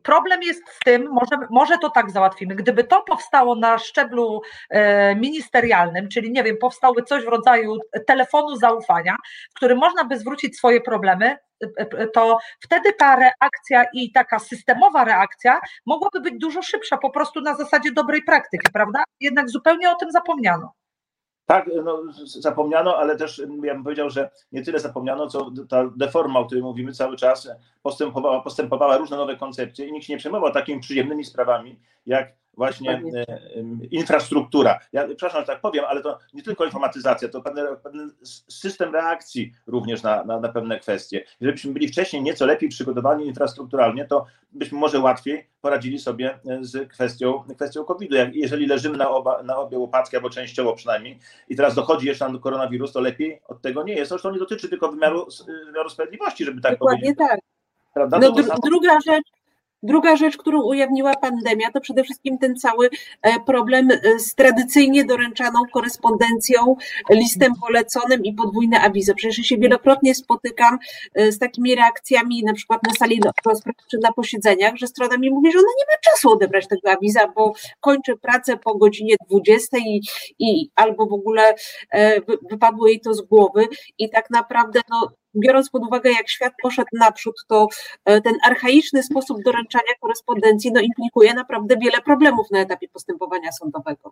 [0.03, 2.55] Problem jest z tym, może, może to tak załatwimy.
[2.55, 7.77] Gdyby to powstało na szczeblu e, ministerialnym, czyli nie wiem, powstałoby coś w rodzaju
[8.07, 9.15] telefonu zaufania,
[9.51, 11.37] w którym można by zwrócić swoje problemy,
[12.13, 17.55] to wtedy ta reakcja i taka systemowa reakcja mogłaby być dużo szybsza, po prostu na
[17.55, 19.03] zasadzie dobrej praktyki, prawda?
[19.19, 20.73] Jednak zupełnie o tym zapomniano.
[21.51, 26.39] Tak, no, zapomniano, ale też ja bym powiedział, że nie tyle zapomniano, co ta deforma,
[26.39, 27.49] o której mówimy cały czas,
[27.81, 32.91] postępowała, postępowała różne nowe koncepcje i nikt się nie przejmował takimi przyjemnymi sprawami, jak właśnie
[32.91, 33.25] e,
[33.91, 34.79] infrastruktura.
[34.93, 38.11] Ja przepraszam, że tak powiem, ale to nie tylko informatyzacja, to pewien,
[38.47, 41.25] system reakcji również na, na, na pewne kwestie.
[41.41, 46.89] Gdybyśmy byli wcześniej nieco lepiej przygotowani infrastrukturalnie, to byśmy może łatwiej poradzili sobie e, z
[46.89, 48.15] kwestią, kwestią COVID-u.
[48.15, 52.29] Jak, jeżeli leżymy na, oba, na obie łopatki, albo częściowo przynajmniej, i teraz dochodzi jeszcze
[52.29, 54.09] na koronawirus, to lepiej od tego nie jest.
[54.09, 55.27] Zresztą nie dotyczy tylko wymiaru,
[55.65, 57.17] wymiaru sprawiedliwości, żeby tak Dokładnie powiedzieć.
[57.17, 57.39] tak.
[57.93, 58.19] Prawda?
[58.19, 59.40] No, dru druga rzecz,
[59.83, 62.89] Druga rzecz, którą ujawniła pandemia, to przede wszystkim ten cały
[63.21, 66.75] e, problem e, z tradycyjnie doręczaną korespondencją,
[67.09, 69.13] listem poleconym i podwójne awizo.
[69.15, 70.77] Przecież ja się wielokrotnie spotykam
[71.13, 73.21] e, z takimi reakcjami, na przykład na sali
[73.91, 77.27] czy na posiedzeniach, że strona mi mówi, że ona nie ma czasu odebrać tego awiza,
[77.35, 80.01] bo kończy pracę po godzinie 20 i,
[80.39, 81.55] i albo w ogóle
[82.49, 83.67] wypadło jej to z głowy
[83.97, 87.67] i tak naprawdę no, biorąc pod uwagę, jak świat poszedł naprzód, to
[88.05, 94.11] e, ten archaiczny sposób doręczania korespondencji no, implikuje naprawdę wiele problemów na etapie postępowania sądowego.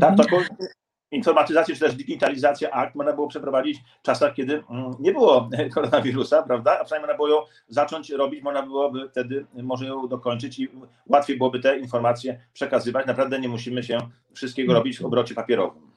[0.00, 0.36] Tak, taką
[1.10, 6.42] informatyzację czy też digitalizację akt można było przeprowadzić w czasach, kiedy mm, nie było koronawirusa,
[6.42, 6.78] prawda?
[6.80, 10.68] A przynajmniej można było ją zacząć robić, można byłoby wtedy może ją dokończyć i
[11.06, 13.06] łatwiej byłoby te informacje przekazywać.
[13.06, 13.98] Naprawdę nie musimy się
[14.32, 15.87] wszystkiego robić w obrocie papierowym.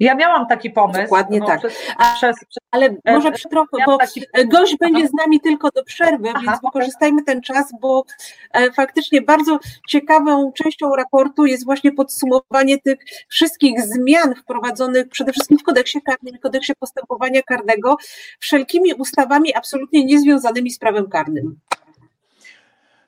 [0.00, 1.02] Ja miałam taki pomysł.
[1.02, 1.60] Dokładnie no, tak.
[1.60, 5.68] Przez, A- przez, przez, Ale E, może trochę, bo taki, gość będzie z nami tylko
[5.70, 8.04] do przerwy, Aha, więc wykorzystajmy ten czas, bo
[8.52, 15.58] e, faktycznie bardzo ciekawą częścią raportu jest właśnie podsumowanie tych wszystkich zmian wprowadzonych przede wszystkim
[15.58, 17.96] w kodeksie karnym i kodeksie postępowania karnego,
[18.38, 21.60] wszelkimi ustawami absolutnie niezwiązanymi z prawem karnym.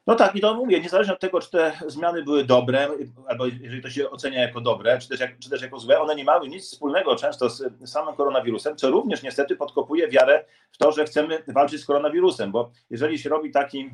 [0.06, 2.88] No tak, i to mówię, niezależnie od tego, czy te zmiany były dobre,
[3.26, 6.14] albo jeżeli to się ocenia jako dobre, czy też, jak, czy też jako złe, one
[6.14, 10.92] nie miały nic wspólnego często z samym koronawirusem, co również niestety podkopuje wiarę w to,
[10.92, 13.90] że chcemy walczyć z koronawirusem, bo jeżeli się robi taki,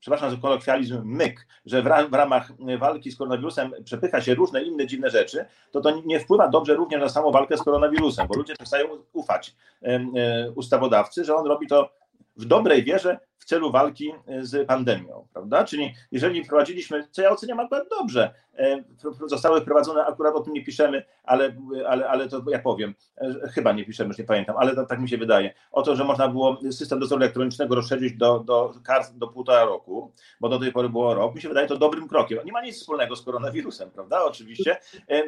[0.00, 4.62] przepraszam za kolokwializm, myk, że w, ram, w ramach walki z koronawirusem przepycha się różne
[4.62, 8.34] inne dziwne rzeczy, to to nie wpływa dobrze również na samą walkę z koronawirusem, bo
[8.34, 11.90] ludzie przestają ufać e, ustawodawcy, że on robi to
[12.36, 15.64] w dobrej wierze w celu walki z pandemią, prawda?
[15.64, 18.84] Czyli jeżeli wprowadziliśmy, co ja oceniam akurat dobrze, e,
[19.26, 21.56] zostały wprowadzone, akurat o tym nie piszemy, ale,
[21.88, 25.00] ale, ale to ja powiem, e, chyba nie piszemy, już nie pamiętam, ale to, tak
[25.00, 28.74] mi się wydaje, o to, że można było system dozoru elektronicznego rozszerzyć do, do
[29.14, 32.38] do półtora roku, bo do tej pory było rok, mi się wydaje to dobrym krokiem.
[32.44, 34.24] Nie ma nic wspólnego z koronawirusem, prawda?
[34.24, 34.76] Oczywiście,
[35.10, 35.22] e,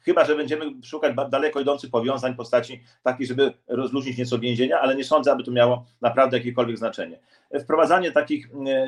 [0.00, 5.04] chyba, że będziemy szukać daleko idących powiązań postaci takiej, żeby rozluźnić nieco więzienia, ale nie
[5.04, 7.18] sądzę, aby to miało naprawdę jakiekolwiek znaczenie
[7.60, 8.86] wprowadzanie takich e,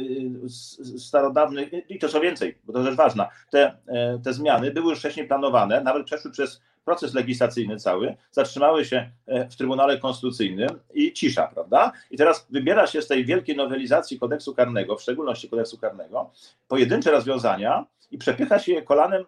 [0.98, 4.98] starodawnych, i to co więcej, bo to rzecz ważna, te, e, te zmiany były już
[4.98, 11.12] wcześniej planowane, nawet przeszły przez proces legislacyjny cały, zatrzymały się e, w Trybunale Konstytucyjnym i
[11.12, 11.92] cisza, prawda?
[12.10, 16.30] I teraz wybiera się z tej wielkiej nowelizacji kodeksu karnego, w szczególności kodeksu karnego,
[16.68, 19.24] pojedyncze rozwiązania i przepycha się je kolanem,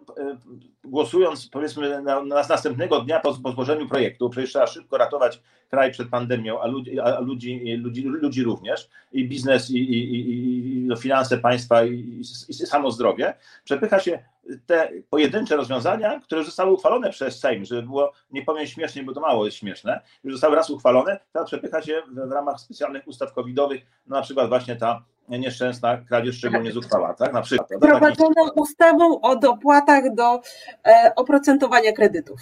[0.85, 5.93] głosując powiedzmy na, na następnego dnia po, po złożeniu projektu, przecież trzeba szybko ratować kraj
[5.93, 10.97] przed pandemią, a ludzi, a ludzi, ludzi, ludzi również, i biznes, i, i, i, i
[10.97, 14.23] finanse państwa, i, i, i samo zdrowie, przepycha się
[14.67, 19.21] te pojedyncze rozwiązania, które zostały uchwalone przez Sejm, żeby było, nie powiem śmiesznie, bo to
[19.21, 23.33] mało jest śmieszne, już zostały raz uchwalone, teraz przepycha się w, w ramach specjalnych ustaw
[23.33, 27.33] covidowych, no na przykład właśnie ta nieszczęsna kradzież szczególnie zuchwała, tak?
[27.33, 27.69] Na przykład.
[27.81, 30.41] Prowadzoną ustawą o dopłatach do
[30.87, 32.41] e, oprocentowania kredytów.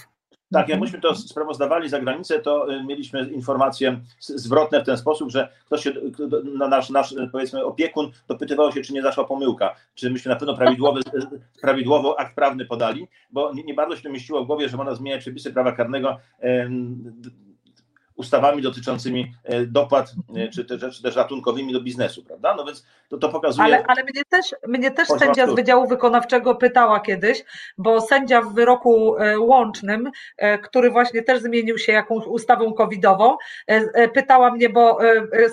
[0.54, 5.48] Tak, jak myśmy to sprawozdawali za granicę, to mieliśmy informacje zwrotne w ten sposób, że
[5.66, 5.92] ktoś się,
[6.68, 11.00] nasz, nasz powiedzmy opiekun dopytywał się, czy nie zaszła pomyłka, czy myśmy na pewno prawidłowy,
[11.60, 14.94] prawidłowo akt prawny podali, bo nie, nie bardzo się to mieściło w głowie, że można
[14.94, 16.16] zmieniać przepisy prawa karnego
[18.16, 19.34] ustawami dotyczącymi
[19.66, 20.12] dopłat,
[20.52, 22.54] czy też, czy też ratunkowymi do biznesu, prawda?
[22.54, 23.64] No więc to, to pokazuje.
[23.64, 27.44] Ale, ale mnie też, mnie też sędzia z Wydziału Wykonawczego pytała kiedyś,
[27.78, 30.10] bo sędzia w wyroku łącznym,
[30.62, 33.36] który właśnie też zmienił się jakąś ustawą covidową,
[34.14, 34.98] pytała mnie, bo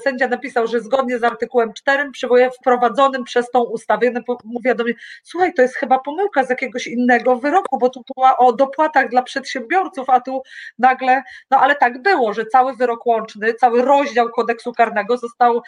[0.04, 4.02] sędzia napisał, że zgodnie z artykułem 4 przywołuje wprowadzonym przez tą ustawę.
[4.44, 4.94] Mówię do mnie,
[5.24, 9.22] słuchaj, to jest chyba pomyłka z jakiegoś innego wyroku, bo tu była o dopłatach dla
[9.22, 10.42] przedsiębiorców, a tu
[10.80, 15.62] nagle, no ale tak było, że cały wyrok łączny, cały rozdział kodeksu karnego został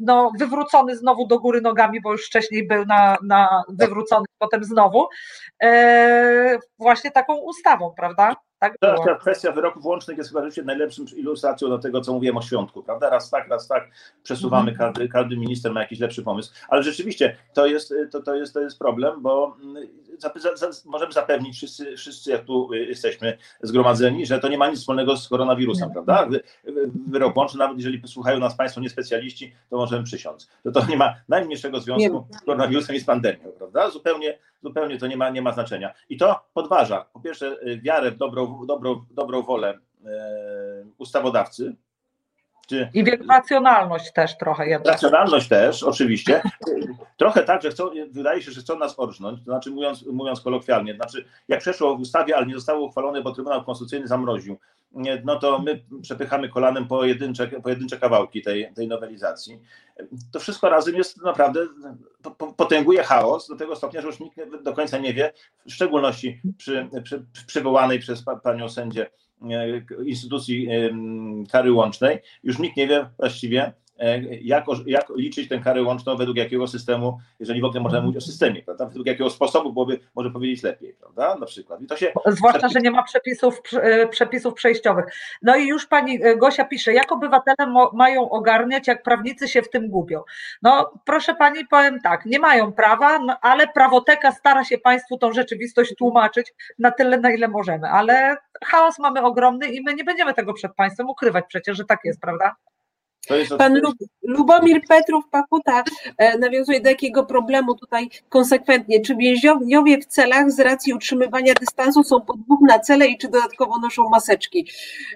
[0.00, 5.08] no, wywrócony znowu do góry nogami, bo już wcześniej był na, na wywrócony, potem znowu,
[5.62, 8.36] e, właśnie taką ustawą, prawda?
[8.64, 12.36] Tak ta, ta kwestia wyroków łącznych jest chyba rzeczywiście najlepszą ilustracją do tego, co mówiłem
[12.36, 13.10] o świątku, prawda?
[13.10, 13.88] Raz tak, raz tak
[14.22, 14.92] przesuwamy, Mhm.
[14.92, 16.52] każdy, każdy minister ma jakiś lepszy pomysł.
[16.68, 19.56] Ale rzeczywiście to jest, to, to jest, to jest problem, bo
[20.18, 24.80] za, za, możemy zapewnić wszyscy, wszyscy, jak tu jesteśmy zgromadzeni, że to nie ma nic
[24.80, 26.28] wspólnego z koronawirusem, prawda?
[27.08, 30.48] Wyrok łączny, nawet jeżeli posłuchają nas Państwo niespecjaliści, to możemy przysiąc.
[30.64, 33.90] To to nie ma najmniejszego związku z koronawirusem i z pandemią, prawda?
[33.90, 35.94] Zupełnie, zupełnie to nie ma, nie ma znaczenia.
[36.08, 41.76] I to podważa, po pierwsze, wiarę w dobrą, dobrą, dobrą wolę e, ustawodawcy.
[42.66, 44.68] Czy, I racjonalność też trochę.
[44.68, 44.92] Jednak.
[44.92, 46.42] Racjonalność też, oczywiście.
[47.16, 50.94] Trochę tak, że chcą, wydaje się, że chcą nas orżnąć, to znaczy mówiąc, mówiąc kolokwialnie,
[50.94, 54.58] znaczy jak przeszło w ustawie, ale nie zostało uchwalone, bo Trybunał Konstytucyjny zamroził,
[55.24, 59.60] no to my przepychamy kolanem pojedyncze, pojedyncze kawałki tej, tej nowelizacji.
[60.32, 61.60] To wszystko razem jest naprawdę,
[62.56, 65.32] potęguje chaos do tego stopnia, że już nikt do końca nie wie,
[65.66, 69.06] w szczególności przy, przy przywołanej przez panią sędzię
[70.06, 70.68] instytucji
[71.52, 73.72] kary łącznej, już nikt nie wie właściwie,
[74.42, 78.26] jak, jak liczyć tę karę łączną, według jakiego systemu, jeżeli w ogóle możemy mówić o
[78.26, 78.86] systemie, prawda?
[78.86, 81.36] według jakiego sposobu byłoby, może powiedzieć lepiej, prawda?
[81.36, 81.80] Na przykład.
[81.80, 83.62] I to się Zwłaszcza, że nie ma przepisów,
[84.10, 85.04] przepisów przejściowych.
[85.42, 89.88] No i już pani Gosia pisze, jak obywatele mają ogarniać, jak prawnicy się w tym
[89.88, 90.22] gubią.
[90.62, 95.32] No proszę pani, powiem tak, nie mają prawa, no, ale prawoteka stara się państwu tą
[95.32, 100.34] rzeczywistość tłumaczyć na tyle, na ile możemy, ale chaos mamy ogromny i my nie będziemy
[100.34, 102.56] tego przed państwem ukrywać przecież, że tak jest, prawda?
[103.58, 103.80] Pan
[104.22, 105.84] Lubomir Petrów Pakuta
[106.18, 109.00] e, nawiązuje do jakiego problemu tutaj konsekwentnie.
[109.00, 113.28] Czy więźniowie w celach z racji utrzymywania dystansu są po dwóch na cele i czy
[113.28, 114.68] dodatkowo noszą maseczki?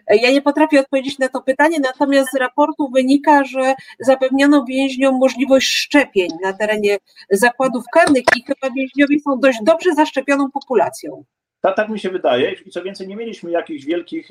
[0.07, 5.19] E, ja nie potrafię odpowiedzieć na to pytanie, natomiast z raportu wynika, że zapewniono więźniom
[5.19, 6.99] możliwość szczepień na terenie
[7.31, 11.25] zakładów karnych i chyba więźniowie są dość dobrze zaszczepioną populacją.
[11.61, 14.31] Tak, tak mi się wydaje i co więcej nie mieliśmy jakichś wielkich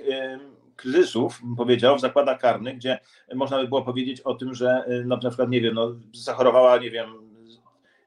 [0.78, 3.00] kryzysów, powiedział, w zakładach karnych, gdzie
[3.36, 6.92] można by było powiedzieć o tym, że no, na przykład, nie wiem, no, zachorowała, nie
[6.92, 7.27] wiem,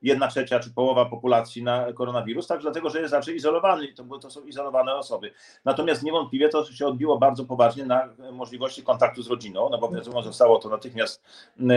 [0.03, 4.19] jedna trzecia czy połowa populacji na koronawirus, tak dlatego, że jest raczej izolowany i to,
[4.19, 5.33] to są izolowane osoby.
[5.65, 10.23] Natomiast niewątpliwie to się odbiło bardzo poważnie na możliwości kontaktu z rodziną, no bo wiadomo,
[10.23, 11.23] zostało to natychmiast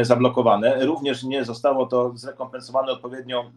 [0.01, 0.85] zablokowane.
[0.85, 3.51] Również nie zostało to zrekompensowane odpowiednią,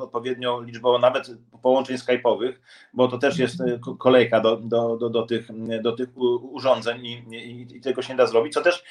[0.00, 1.30] odpowiednią liczbą nawet
[1.62, 2.52] połączeń skype'owych,
[2.94, 3.62] bo to też jest
[3.98, 5.48] kolejka do, do, do, do, tych,
[5.82, 6.08] do tych
[6.42, 8.84] urządzeń i, i, i tego się nie da zrobić, co też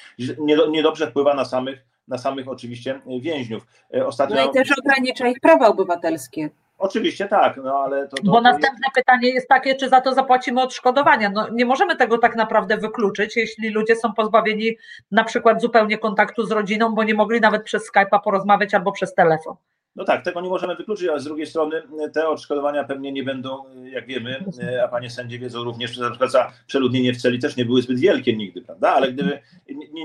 [0.68, 3.66] niedobrze wpływa na samych na samych oczywiście więźniów.
[3.94, 4.36] E, ostatnio...
[4.36, 6.50] No i też ogranicza ich prawa obywatelskie.
[6.78, 8.16] Oczywiście tak, no ale to.
[8.16, 11.30] to Bo następne pytanie jest takie, czy za to zapłacimy odszkodowania.
[11.30, 14.76] No, nie możemy tego tak naprawdę wykluczyć, jeśli ludzie są pozbawieni
[15.10, 19.14] na przykład zupełnie kontaktu z rodziną, bo nie mogli nawet przez Skype'a porozmawiać albo przez
[19.14, 19.56] telefon.
[19.96, 21.82] No tak, tego nie możemy wykluczyć, ale z drugiej strony
[22.14, 24.44] te odszkodowania pewnie nie będą, jak wiemy,
[24.84, 27.82] a panie sędzie wiedzą również, że na przykład za przeludnienie w celi też nie były
[27.82, 28.92] zbyt wielkie nigdy, prawda?
[28.92, 29.38] Ale gdyby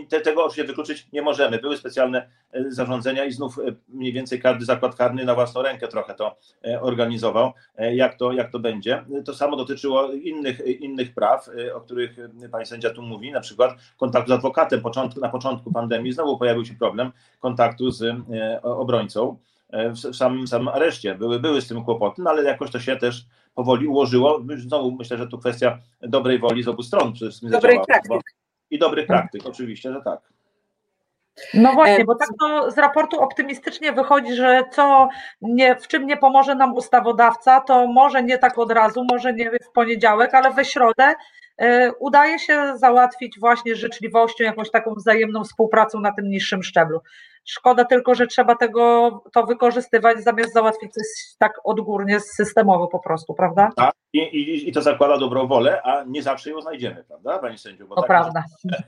[0.09, 1.59] te, tego oczywiście wykluczyć nie możemy.
[1.59, 5.87] Były specjalne e, zarządzenia i znów e, mniej więcej każdy zakład karny na własną rękę
[5.87, 7.53] trochę to e, organizował,
[7.93, 9.05] jak to, jak to będzie.
[9.25, 12.17] To samo dotyczyło innych, innych praw, o których
[12.51, 14.81] pani sędzia tu mówi, na przykład kontaktu z adwokatem.
[15.21, 18.15] Na początku pandemii znowu pojawił się problem kontaktu z
[18.63, 19.37] obrońcą.
[19.69, 21.15] E, w samym, samym areszcie.
[21.15, 24.41] Były, były z tym kłopoty, no ale jakoś to się też powoli ułożyło.
[24.57, 28.19] Znowu myślę, że tu kwestia dobrej woli z obu stron przede wszystkim dobrej praktyki.
[28.71, 30.19] I dobrych praktyk, oczywiście, że tak.
[31.53, 35.09] No właśnie, bo tak to z raportu optymistycznie wychodzi, że co
[35.41, 39.51] nie, w czym nie pomoże nam ustawodawca, to może nie tak od razu, może nie
[39.51, 41.13] w poniedziałek, ale we środę
[41.61, 46.99] y, udaje się załatwić właśnie życzliwością, jakąś taką wzajemną współpracą na tym niższym szczeblu.
[47.49, 51.05] Szkoda tylko, że trzeba tego to wykorzystywać zamiast załatwić coś
[51.37, 53.69] tak odgórnie, systemowo po prostu, prawda?
[53.75, 57.57] Tak, i, i, i to zakłada dobrą wolę, a nie zawsze ją znajdziemy, prawda, Pani
[57.57, 57.87] Sędziu?
[57.87, 58.43] Bo to tak, prawda,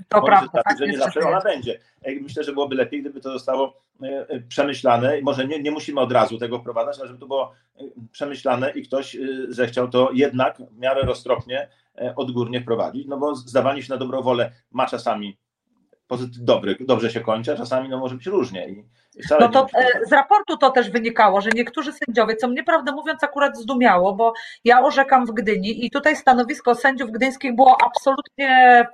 [0.10, 0.63] to prawda.
[0.63, 1.80] Tak, że nie zawsze ona będzie.
[2.21, 6.02] Myślę, że byłoby lepiej, gdyby to zostało e, e, przemyślane i może nie, nie musimy
[6.02, 10.58] od razu tego wprowadzać, ale żeby to było e, przemyślane i ktoś zechciał to jednak
[10.58, 11.67] w miarę roztropnie
[12.15, 15.38] odgórnie wprowadzić, no bo zdawanie się na dobrą wolę ma czasami
[16.39, 18.69] dobry, dobrze się kończy, a czasami no, może być różnie.
[18.69, 18.86] I
[19.39, 23.24] no to e, z raportu to też wynikało, że niektórzy sędziowie, co mnie prawdę mówiąc
[23.24, 28.88] akurat zdumiało, bo ja orzekam w Gdyni i tutaj stanowisko sędziów gdyńskich było absolutnie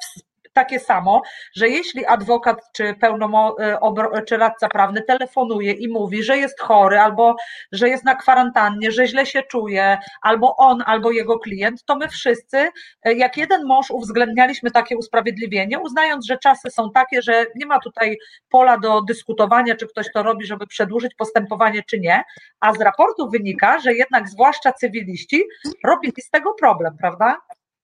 [0.58, 1.22] takie samo,
[1.56, 7.00] że jeśli adwokat czy, pełnomo, e, czy radca prawny telefonuje i mówi, że jest chory,
[7.00, 7.36] albo
[7.72, 12.08] że jest na kwarantannie, że źle się czuje, albo on, albo jego klient, to my
[12.08, 12.58] wszyscy,
[13.04, 17.80] e, jak jeden mąż, uwzględnialiśmy takie usprawiedliwienie, uznając, że czasy są takie, że nie ma
[17.80, 18.18] tutaj
[18.50, 22.24] pola do dyskutowania, czy ktoś to robi, żeby przedłużyć postępowanie, czy nie.
[22.60, 25.44] A z raportu wynika, że jednak zwłaszcza cywiliści
[25.84, 27.38] robili z tego problem, prawda?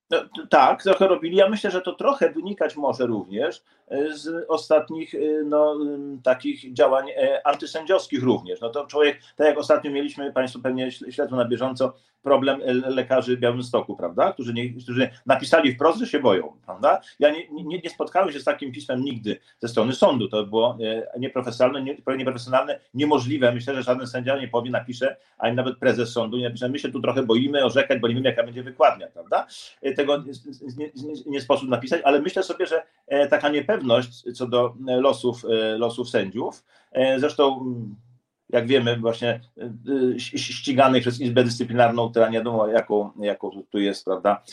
[0.10, 0.18] No,
[0.50, 1.38] tak, trochę robili.
[1.38, 3.64] Ja myślę, że to trochę wynikać może również
[4.14, 5.78] z ostatnich e, no,
[6.24, 8.62] takich działań e, antysędziowskich również.
[8.62, 13.96] No to człowiek, tak jak ostatnio mieliśmy, Państwo pewnie śledzą na bieżąco, problem lekarzy Białymstoku,
[13.96, 14.34] prawda?
[14.34, 17.02] Którzy, nie, którzy napisali wprost, że się boją, prawda?
[17.20, 20.28] Ja nie, nie, nie spotkałem się z takim pismem nigdy ze strony sądu.
[20.28, 20.78] To było
[21.20, 23.52] nieprofesjonalne, nie, nieprofesjonalne, niemożliwe.
[23.52, 26.92] Myślę, że żaden sędzia nie powie, napisze, ani nawet prezes sądu nie napisze, my się
[26.92, 29.48] tu trochę boimy orzekać, bo nie wiemy, jaka będzie wykładnia, prawda?
[29.96, 30.18] tego
[30.78, 30.90] nie,
[31.26, 33.83] nie, sposób napisać, ale myślę sobie, że e, taka niepewność
[34.34, 36.64] co do e, losów, e, losów sędziów,
[37.18, 37.96] zresztą mm,
[38.50, 39.40] jak wiemy, właśnie
[40.18, 44.44] ściganych przez Izbę Dyscyplinarną, która nie wiadomo, jaką, jaką tu jest, prawda,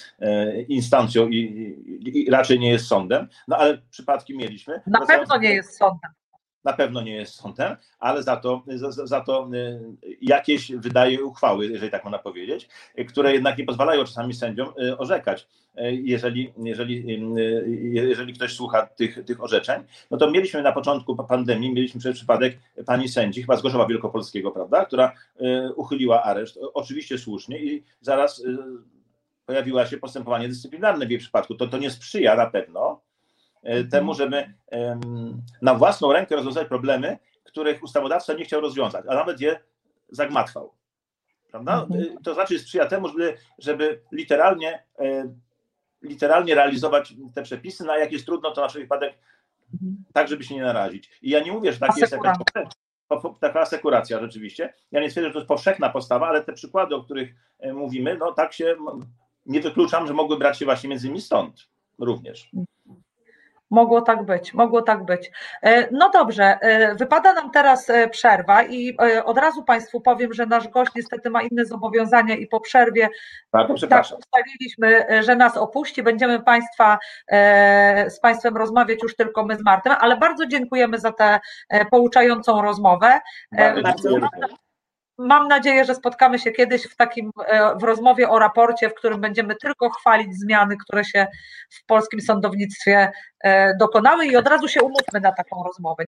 [0.68, 4.80] instancją i, i, i, raczej nie jest sądem, no ale przypadki mieliśmy.
[4.86, 6.10] Na pewno nie jest sądem
[6.64, 11.66] na pewno nie jest sądem, ale za to, za, za, to y, jakieś wydaje uchwały,
[11.66, 12.68] jeżeli tak można powiedzieć,
[13.09, 15.49] które jednak nie pozwalają czasami sędziom y, orzekać.
[15.79, 17.05] Y, jeżeli, jeżeli,
[17.92, 23.09] jeżeli ktoś słucha tych, tych orzeczeń, no to mieliśmy na początku pandemii, mieliśmy przypadek pani
[23.09, 25.12] sędzi, chyba z Gorzowa Wielkopolskiego, prawda, która
[25.77, 28.42] uchyliła areszt, oczywiście słusznie i zaraz
[29.46, 31.55] pojawiło się postępowanie dyscyplinarne w jej przypadku.
[31.55, 33.01] To, to nie sprzyja na pewno.
[33.90, 34.55] Temu, żeby
[35.62, 39.61] na własną rękę rozwiązać problemy, których ustawodawca nie chciał rozwiązać, a nawet je
[40.09, 40.73] zagmatwał.
[41.51, 41.83] Prawda?
[41.83, 42.01] Mhm.
[42.01, 45.35] E, to znaczy sprzyja temu, żeby, żeby literalnie, e,
[46.03, 49.18] literalnie realizować te przepisy, no a jak jest trudno, to na przykład wypadek
[50.12, 51.11] tak żeby się nie narazić.
[51.23, 52.37] I ja nie mówię, że tak jest jakaś
[53.40, 54.75] taka asekuracja rzeczywiście.
[54.92, 58.16] Ja nie twierdzę, że to jest powszechna postawa, ale te przykłady, o których e, mówimy,
[58.18, 58.77] no tak się
[59.46, 61.68] nie wykluczam, że mogły brać się właśnie między innymi stąd
[61.99, 62.51] również.
[63.70, 65.30] Mogło tak być, mogło tak być.
[65.62, 70.46] E, no dobrze, e, wypada nam teraz e, przerwa i od razu Państwu powiem, że
[70.46, 73.09] nasz gość niestety ma inne zobowiązania i po przerwie
[73.52, 76.02] Bardzo tak ustaliliśmy, że nas opuści.
[76.02, 76.98] Będziemy Państwa
[78.09, 81.40] z Państwem rozmawiać już tylko my z Martem, ale bardzo dziękujemy za tę
[81.90, 83.20] pouczającą rozmowę.
[83.83, 84.11] Bardzo.
[85.22, 89.20] Mam nadzieję, że spotkamy się kiedyś w takim e, w rozmowie o raporcie, w którym
[89.20, 91.26] będziemy tylko chwalić zmiany, które się
[91.70, 93.12] w polskim sądownictwie
[93.44, 96.04] e, dokonały i od razu się umówmy na taką rozmowę.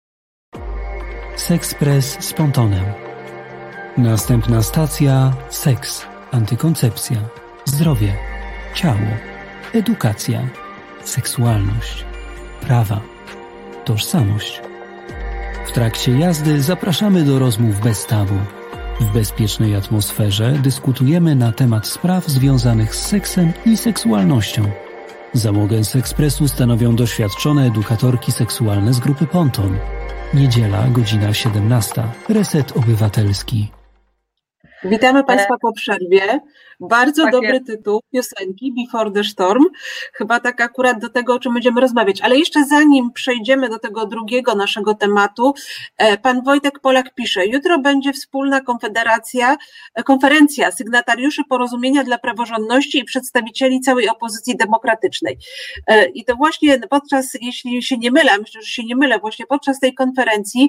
[1.36, 2.84] Sexpress z pontonem.
[3.96, 7.16] Następna stacja seks, antykoncepcja,
[7.64, 8.12] zdrowie,
[8.74, 9.08] ciało,
[9.74, 10.40] edukacja,
[11.04, 12.04] seksualność,
[12.60, 13.00] prawa,
[13.84, 14.62] tożsamość.
[15.66, 18.57] W trakcie jazdy zapraszamy do rozmów bez tabu
[19.00, 24.70] w bezpiecznej atmosferze dyskutujemy na temat spraw związanych z seksem i seksualnością.
[25.32, 29.76] Załogę z ekspresu stanowią doświadczone edukatorki seksualne z grupy Ponton.
[30.34, 32.02] Niedziela, godzina 17.
[32.28, 33.77] Reset Obywatelski.
[34.84, 36.40] Witamy Państwa po przerwie.
[36.80, 37.66] Bardzo tak dobry jest.
[37.66, 39.64] tytuł piosenki Before the Storm.
[40.12, 42.20] Chyba tak akurat do tego, o czym będziemy rozmawiać.
[42.20, 45.54] Ale jeszcze zanim przejdziemy do tego drugiego naszego tematu,
[45.96, 49.56] e, pan Wojtek Polak pisze, jutro będzie wspólna konfederacja,
[49.94, 55.38] e, konferencja sygnatariuszy porozumienia dla praworządności i przedstawicieli całej opozycji demokratycznej.
[55.86, 59.46] E, I to właśnie podczas, jeśli się nie mylę, myślę, że się nie mylę, właśnie
[59.46, 60.68] podczas tej konferencji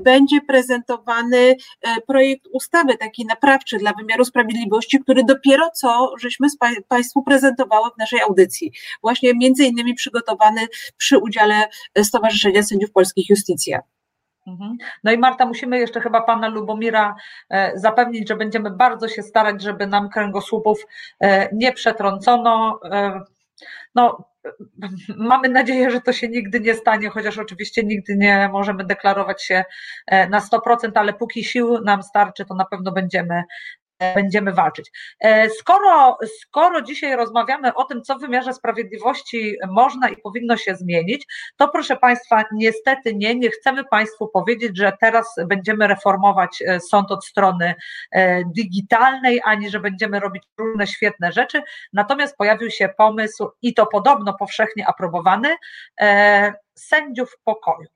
[0.00, 1.56] będzie prezentowany
[2.06, 6.46] projekt ustawy taki naprawczy dla wymiaru sprawiedliwości, który do dopiero co żeśmy
[6.88, 8.72] Państwu prezentowały w naszej audycji.
[9.02, 10.60] Właśnie między innymi przygotowany
[10.96, 11.54] przy udziale
[12.02, 13.80] Stowarzyszenia Sędziów Polskich Justicja.
[14.46, 14.76] Mhm.
[15.04, 17.16] No i Marta, musimy jeszcze chyba pana Lubomira
[17.50, 20.86] e, zapewnić, że będziemy bardzo się starać, żeby nam kręgosłupów
[21.20, 22.80] e, nie przetrącono.
[23.62, 24.24] E, no,
[25.16, 29.64] mamy nadzieję, że to się nigdy nie stanie, chociaż oczywiście nigdy nie możemy deklarować się
[30.10, 33.42] na 100%, ale póki sił nam starczy, to na pewno będziemy
[34.14, 34.90] będziemy walczyć.
[35.20, 40.76] E, skoro, skoro dzisiaj rozmawiamy o tym, co w wymiarze sprawiedliwości można i powinno się
[40.76, 46.80] zmienić, to proszę Państwa, niestety nie, nie chcemy Państwu powiedzieć, że teraz będziemy reformować e,
[46.80, 47.74] sąd od strony
[48.10, 51.62] e, digitalnej, ani że będziemy robić różne świetne rzeczy.
[51.92, 55.56] Natomiast pojawił się pomysł, i to podobno powszechnie aprobowany,
[56.74, 57.88] sędziów pokoju.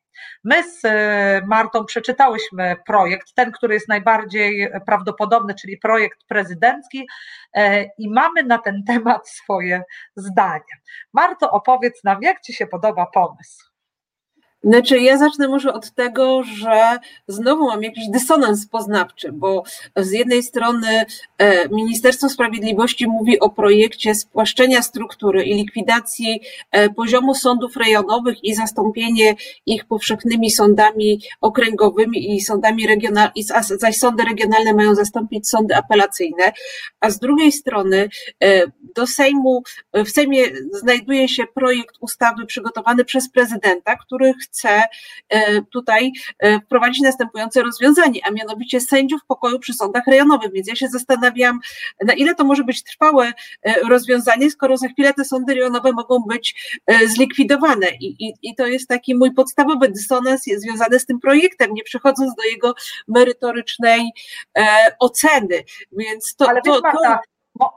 [0.44, 7.06] My z e, Martą przeczytałyśmy projekt, ten, który jest najbardziej prawdopodobny, czyli projekt prezydencki,
[7.54, 9.82] e, i mamy na ten temat swoje
[10.16, 10.74] zdanie.
[11.12, 13.73] Marto, opowiedz nam, jak Ci się podoba pomysł?
[14.64, 16.98] Znaczy, ja zacznę może od tego, że
[17.28, 19.62] znowu mam jakiś dysonans poznawczy, bo
[19.96, 21.04] z jednej strony
[21.38, 28.54] e, Ministerstwo Sprawiedliwości mówi o projekcie spłaszczenia struktury i likwidacji e, poziomu sądów rejonowych i
[28.54, 29.34] zastąpienie
[29.66, 33.44] ich powszechnymi sądami okręgowymi i sądami regionalnymi,
[33.78, 36.52] zaś sądy regionalne mają zastąpić sądy apelacyjne,
[37.00, 38.08] a z drugiej strony
[38.42, 38.62] e,
[38.96, 39.62] do Sejmu,
[39.94, 44.82] w Sejmie znajduje się projekt ustawy przygotowany przez prezydenta, który chce
[45.28, 50.52] e, tutaj e, wprowadzić następujące rozwiązanie, a mianowicie sędziów pokoju przy sądach rejonowych.
[50.52, 51.60] Więc ja się zastanawiam,
[52.06, 56.18] na ile to może być trwałe e, rozwiązanie, skoro za chwilę te sądy rejonowe mogą
[56.18, 57.86] być zlikwidowane.
[58.00, 62.34] I, i, i to jest taki mój podstawowy dysonans związany z tym projektem, nie przechodząc
[62.34, 62.74] do jego
[63.08, 64.10] merytorycznej
[64.98, 65.64] oceny.
[65.92, 67.20] Więc to, Ale to, Marta,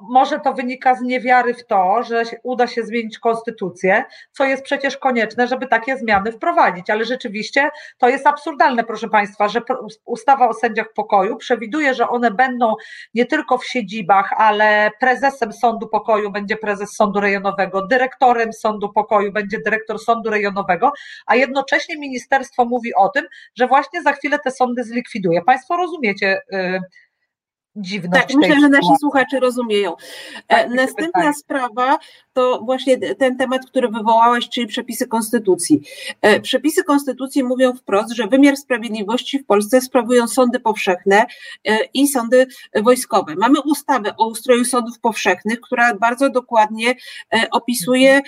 [0.02, 4.98] może to wynika z niewiary w to, że uda się zmienić konstytucję, co jest przecież
[4.98, 6.90] konieczne, żeby takie zmiany wprowadzić.
[6.90, 9.62] Ale rzeczywiście to jest absurdalne, proszę Państwa, że
[10.06, 12.74] ustawa o sędziach pokoju przewiduje, że one będą
[13.14, 19.32] nie tylko w siedzibach, ale prezesem sądu pokoju będzie prezes sądu rejonowego, dyrektorem sądu pokoju
[19.32, 20.92] będzie dyrektor sądu rejonowego,
[21.26, 25.42] a jednocześnie ministerstwo mówi o tym, że właśnie za chwilę te sądy zlikwiduje.
[25.42, 26.42] Państwo rozumiecie?
[26.52, 26.80] Yy,
[27.78, 28.28] dziwność.
[28.28, 29.96] Tak, myślę, że nasi słuchacze rozumieją.
[29.96, 29.96] E,
[30.48, 31.98] tak, Następna sprawa
[32.34, 35.82] to właśnie ten temat, który wywołałeś, czyli przepisy konstytucji.
[36.22, 41.26] E, przepisy konstytucji mówią wprost, że wymiar sprawiedliwości w Polsce sprawują sądy powszechne
[41.68, 43.36] e, i sądy wojskowe.
[43.36, 46.96] Mamy ustawę o ustroju sądów powszechnych, która bardzo dokładnie
[47.52, 48.22] opisuje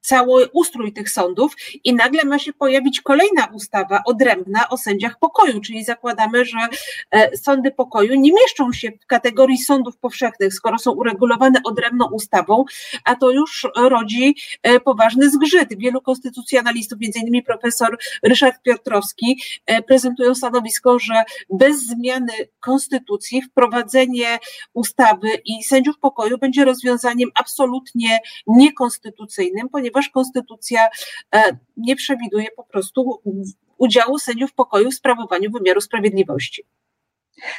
[0.00, 1.52] cały ustrój tych sądów
[1.84, 6.58] i nagle ma się pojawić kolejna ustawa odrębna o sędziach pokoju, czyli zakładamy, że
[7.10, 12.64] e, sądy pokoju nie mieszczą się w kategorii sądów powszechnych, skoro są uregulowane odrębną ustawą,
[13.04, 15.78] a to już rodzi e, poważny zgrzyt.
[15.78, 24.38] Wielu konstytucjonalistów, między innymi profesor Ryszard Piotrowski, e, prezentują stanowisko, że bez zmiany konstytucji wprowadzenie
[24.74, 30.88] ustawy i sędziów pokoju będzie rozwiązaniem absolutnie niekonstytucyjnym, ponieważ ponieważ konstytucja
[31.34, 33.22] e, nie przewiduje po prostu
[33.78, 36.64] udziału sędziów pokoju w sprawowaniu wymiaru sprawiedliwości.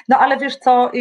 [0.08, 0.92] No ale wiesz co,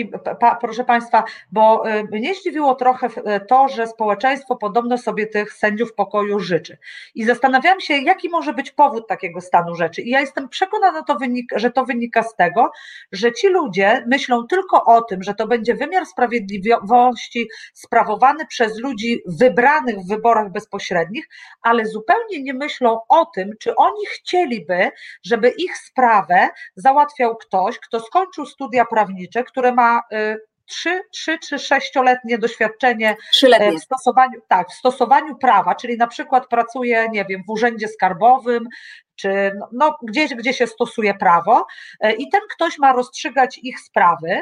[0.61, 5.95] proszę Państwa, bo y, mnie zdziwiło trochę y, to, że społeczeństwo podobno sobie tych sędziów
[5.95, 6.79] pokoju życzy.
[7.15, 10.03] I zastanawiałam się, jaki może być powód takiego stanu rzeczy.
[10.03, 12.71] I ja jestem przekonana, to wynika, że to wynika z tego,
[13.13, 19.23] że ci ludzie myślą tylko o tym, że to będzie wymiar sprawiedliwości sprawowany przez ludzi
[19.27, 21.29] wybranych w wyborach bezpośrednich,
[21.63, 24.91] ale zupełnie nie myślą o tym, czy oni chcieliby,
[25.25, 31.39] żeby ich sprawę załatwiał ktoś, kto skończył studia studia prawnicze, które ma y, trzy, trzy
[31.39, 33.17] czy sześcioletnie doświadczenie
[33.53, 37.89] e, w stosowaniu, tak, w stosowaniu prawa, czyli na przykład pracuje, nie wiem, w urzędzie
[37.89, 38.69] skarbowym,
[39.17, 41.67] czy no, no, gdzieś, gdzie się stosuje prawo
[42.01, 44.41] e, i ten ktoś ma rozstrzygać ich sprawy,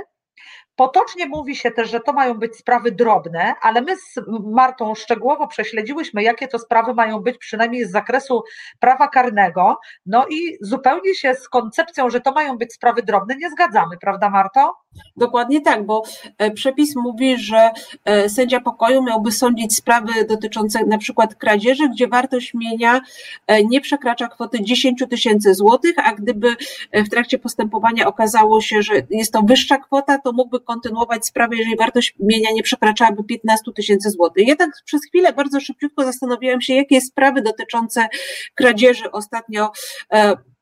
[0.77, 4.15] Potocznie mówi się też, że to mają być sprawy drobne, ale my z
[4.45, 8.43] Martą szczegółowo prześledziłyśmy, jakie to sprawy mają być, przynajmniej z zakresu
[8.81, 9.79] prawa karnego.
[10.07, 14.31] No i zupełnie się z koncepcją, że to mają być sprawy drobne, nie zgadzamy, prawda,
[14.31, 14.86] Marto?
[15.17, 16.03] Dokładnie tak, bo
[16.39, 17.71] e, przepis mówi, że
[18.05, 23.01] e, sędzia pokoju miałby sądzić sprawy dotyczące na przykład kradzieży, gdzie wartość mienia
[23.47, 26.57] e, nie przekracza kwoty 10 tysięcy złotych, a gdyby
[26.93, 31.77] w trakcie postępowania okazało się, że jest to wyższa kwota, to mógłby kontynuować sprawę, jeżeli
[31.77, 34.49] wartość mienia nie przekraczałaby 15 tysięcy złotych.
[34.49, 38.09] Ja tak przez chwilę bardzo szybciutko zastanawiałam się, jakie sprawy dotyczące
[38.55, 39.71] kradzieży ostatnio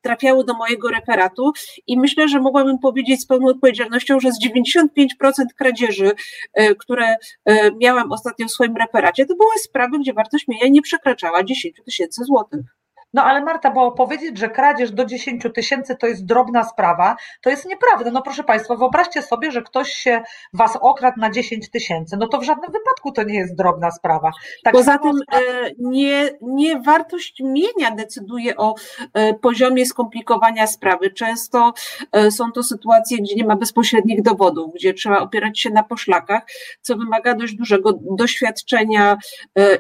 [0.05, 1.53] trafiały do mojego referatu
[1.87, 6.13] i myślę, że mogłabym powiedzieć z pełną odpowiedzialnością, że z 95% kradzieży,
[6.55, 10.83] e, które e, miałam ostatnio w swoim referacie, to były sprawy, gdzie wartość mienia nie
[10.83, 12.84] przekraczała 10 tysięcy złotych.
[13.15, 17.51] No ale Marta, bo powiedzieć, że kradzież do 10 tysięcy to jest drobna sprawa, to
[17.51, 18.11] jest nieprawda.
[18.11, 22.17] No proszę Państwa, wyobraźcie sobie, że ktoś się Was okradł na 10 tysięcy.
[22.17, 24.31] No to w żadnym wypadku to nie jest drobna sprawa.
[24.65, 25.41] Tak Poza tym e,
[25.79, 28.75] nie, nie wartość mienia decyduje o
[29.13, 31.11] e, poziomie skomplikowania sprawy.
[31.11, 31.73] Często
[32.13, 36.43] e, są to sytuacje, gdzie nie ma bezpośrednich dowodów, gdzie trzeba opierać się na poszlakach,
[36.81, 39.17] co wymaga dość dużego doświadczenia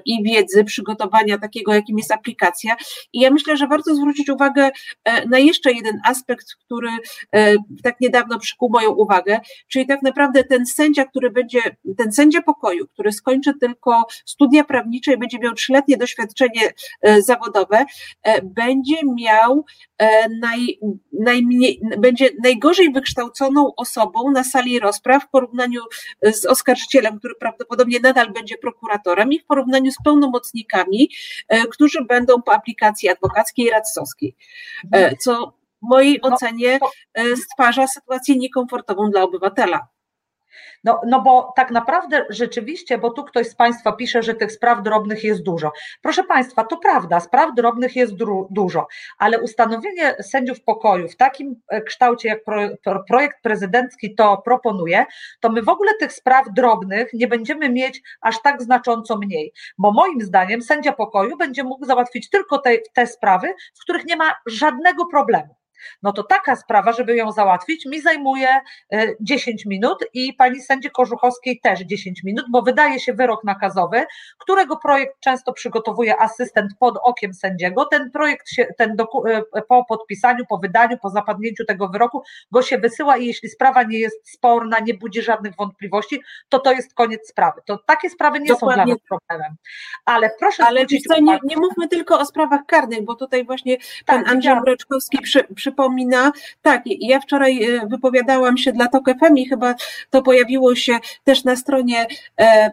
[0.05, 2.77] i wiedzy, przygotowania takiego, jakim jest aplikacja.
[3.13, 4.71] I ja myślę, że warto zwrócić uwagę
[5.05, 6.89] e, na jeszcze jeden aspekt, który
[7.35, 11.61] e, tak niedawno przykuł moją uwagę, czyli tak naprawdę ten sędzia, który będzie,
[11.99, 16.73] ten sędzia pokoju, który skończy tylko studia prawnicze i będzie miał trzyletnie doświadczenie
[17.03, 17.85] e, zawodowe,
[18.43, 19.65] będzie miał
[20.41, 20.79] naj,
[21.21, 25.81] najmniej, będzie najgorzej wykształconą osobą na sali rozpraw w porównaniu
[26.23, 31.11] z oskarżycielem, który prawdopodobnie nadal będzie prokuratorem i w porównaniu z pełnomocnikami,
[31.71, 34.37] którzy będą po aplikacji adwokackiej i radcowskiej,
[34.93, 35.53] e, co
[35.83, 36.79] w mojej no, ocenie
[37.15, 39.89] e, stwarza sytuację niekomfortową dla obywatela.
[40.85, 44.83] No, no bo tak naprawdę rzeczywiście, bo tu ktoś z Państwa pisze, że tych spraw
[44.83, 45.73] drobnych jest dużo.
[46.03, 48.15] Proszę Państwa, to prawda, spraw drobnych jest
[48.51, 48.87] dużo,
[49.19, 55.07] ale ustanowienie sędziów pokoju w takim e, kształcie, jak pro, projekt prezydencki to proponuje,
[55.41, 59.93] to my w ogóle tych spraw drobnych nie będziemy mieć aż tak znacząco mniej, bo
[59.93, 64.35] moim zdaniem sędzia pokoju będzie mógł załatwić tylko te, te sprawy, w których nie ma
[64.47, 65.57] żadnego problemu
[66.03, 68.49] no to taka sprawa, żeby ją załatwić, mi zajmuje
[69.21, 74.05] 10 e, minut i pani sędzi Korzuchowskiej też 10 minut, bo wydaje się wyrok nakazowy,
[74.39, 77.85] którego projekt często przygotowuje asystent pod okiem sędziego.
[77.85, 78.97] Ten projekt się, ten
[79.55, 82.23] e, po podpisaniu, po wydaniu, po zapadnięciu tego wyroku
[82.53, 86.73] go się wysyła i jeśli sprawa nie jest sporna, nie budzi żadnych wątpliwości, to to
[86.73, 87.61] jest koniec sprawy.
[87.67, 88.83] To takie sprawy nie Dokładnie.
[88.83, 89.57] są dla nas problemem.
[90.05, 93.85] Ale proszę Ale co, nie, nie mówmy tylko o sprawach karnych, bo tutaj właśnie tak,
[94.07, 99.37] pan Andrzej Mroczkowski przy, przy przypomina, tak, ja wczoraj e, wypowiadałam się dla TOK FM
[99.37, 99.75] i chyba
[100.11, 102.07] to pojawiło się też na stronie
[102.41, 102.71] e,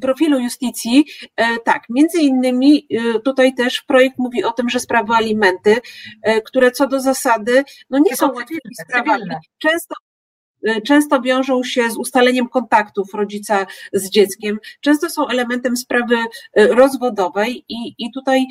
[0.00, 1.04] profilu justicji,
[1.36, 2.88] e, tak, między innymi
[3.24, 5.76] tutaj też projekt mówi o tym, że sprawy alimenty,
[6.44, 9.24] które co do zasady, no nie są łatwymi sprawami,
[9.58, 9.94] często
[10.86, 16.16] często wiążą się z ustaleniem kontaktów rodzica z dzieckiem, często są elementem sprawy
[16.56, 18.46] rozwodowej i, i tutaj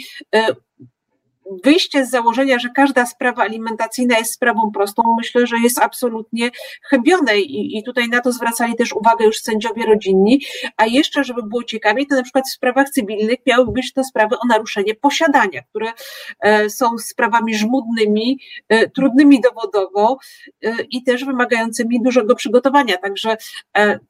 [1.64, 6.50] wyjście z założenia, że każda sprawa alimentacyjna jest sprawą prostą, myślę, że jest absolutnie
[6.90, 10.42] chybione i, i tutaj na to zwracali też uwagę już sędziowie rodzinni,
[10.78, 14.36] a jeszcze, żeby było ciekawiej, to na przykład w sprawach cywilnych miały być to sprawy
[14.40, 15.92] o naruszenie posiadania, które
[16.40, 18.40] e, są sprawami żmudnymi,
[18.70, 20.18] e, trudnymi dowodowo
[20.64, 23.38] e, i też wymagającymi dużego przygotowania, także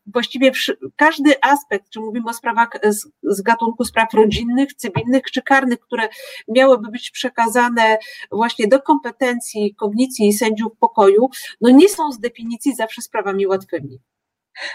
[0.05, 0.51] właściwie
[0.95, 6.09] każdy aspekt, czy mówimy o sprawach z, z gatunku spraw rodzinnych, cywilnych czy karnych, które
[6.47, 7.97] miałyby być przekazane
[8.31, 11.29] właśnie do kompetencji kognicji sędziów pokoju,
[11.61, 13.99] no nie są z definicji zawsze sprawami łatwymi.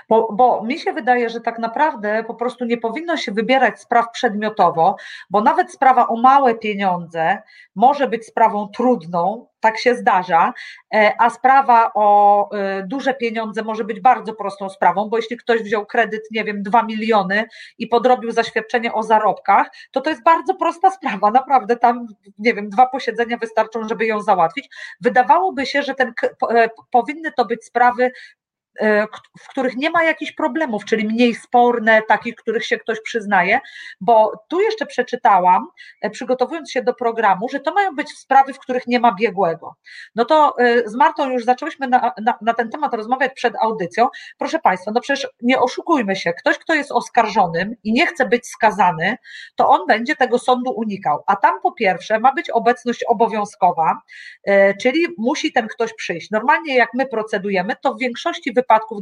[0.09, 4.07] Bo, bo mi się wydaje, że tak naprawdę po prostu nie powinno się wybierać spraw
[4.12, 4.96] przedmiotowo,
[5.30, 7.42] bo nawet sprawa o małe pieniądze
[7.74, 10.53] może być sprawą trudną, tak się zdarza,
[10.95, 15.63] e, a sprawa o e, duże pieniądze może być bardzo prostą sprawą, bo jeśli ktoś
[15.63, 17.45] wziął kredyt, nie wiem, 2 miliony
[17.79, 22.07] i podrobił zaświadczenie o zarobkach, to to jest bardzo prosta sprawa, naprawdę tam,
[22.39, 24.69] nie wiem, dwa posiedzenia wystarczą, żeby ją załatwić.
[25.01, 26.13] Wydawałoby się, że ten,
[26.51, 28.13] e, powinny to być sprawy
[29.41, 33.61] w których nie ma jakichś problemów, czyli mniej sporne, takich, których się ktoś przyznaje,
[34.01, 35.66] bo tu jeszcze przeczytałam,
[36.01, 39.75] e, przygotowując się do programu, że to mają być sprawy, w których nie ma biegłego.
[40.14, 44.09] No to e, z Martą już zaczęłyśmy na, na, na ten temat rozmawiać przed audycją.
[44.39, 48.47] Proszę Państwa, no przecież nie oszukujmy się, ktoś, kto jest oskarżonym i nie chce być
[48.47, 49.16] skazany,
[49.57, 51.23] to on będzie tego sądu unikał.
[51.27, 54.01] A tam po pierwsze ma być obecność obowiązkowa,
[54.81, 56.31] czyli musi ten ktoś przyjść.
[56.31, 58.53] Normalnie jak my procedujemy, to w większości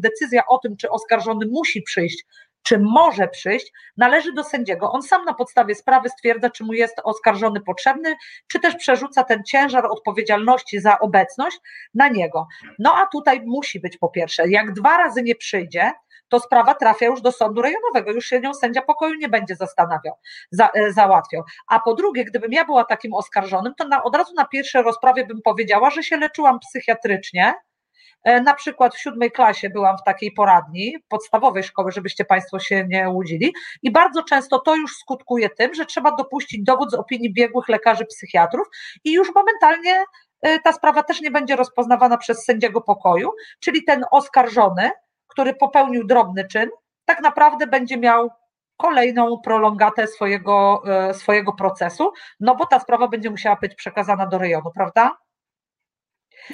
[0.01, 2.25] decyzja o tym, czy oskarżony musi przyjść,
[2.63, 4.93] czy może przyjść, należy do sędziego.
[4.93, 8.17] On sam na podstawie sprawy stwierdza, czy mu jest oskarżony potrzebny,
[8.49, 11.59] czy też przerzuca ten ciężar odpowiedzialności za obecność
[11.95, 12.47] na niego.
[12.79, 15.93] No a tutaj musi być po pierwsze, jak dwa razy nie przyjdzie,
[16.29, 20.15] to sprawa trafia już do sądu rejonowego, już się nią sędzia pokoju nie będzie zastanawiał,
[20.51, 21.43] za, e, załatwiał.
[21.69, 25.27] A po drugie, gdybym ja była takim oskarżonym, to na, od razu na pierwszej rozprawie
[25.27, 27.55] bym powiedziała, że się leczyłam psychiatrycznie,
[28.25, 33.09] na przykład w siódmej klasie byłam w takiej poradni podstawowej szkoły, żebyście Państwo się nie
[33.09, 33.53] łudzili,
[33.83, 38.05] i bardzo często to już skutkuje tym, że trzeba dopuścić dowód z opinii biegłych lekarzy
[38.05, 38.67] psychiatrów
[39.05, 40.05] i już momentalnie
[40.43, 44.91] e, ta sprawa też nie będzie rozpoznawana przez sędziego pokoju, czyli ten oskarżony,
[45.27, 46.71] który popełnił drobny czyn,
[47.05, 48.31] tak naprawdę będzie miał
[48.77, 54.39] kolejną prolongatę swojego, e, swojego procesu, no bo ta sprawa będzie musiała być przekazana do
[54.39, 55.17] rejonu, prawda?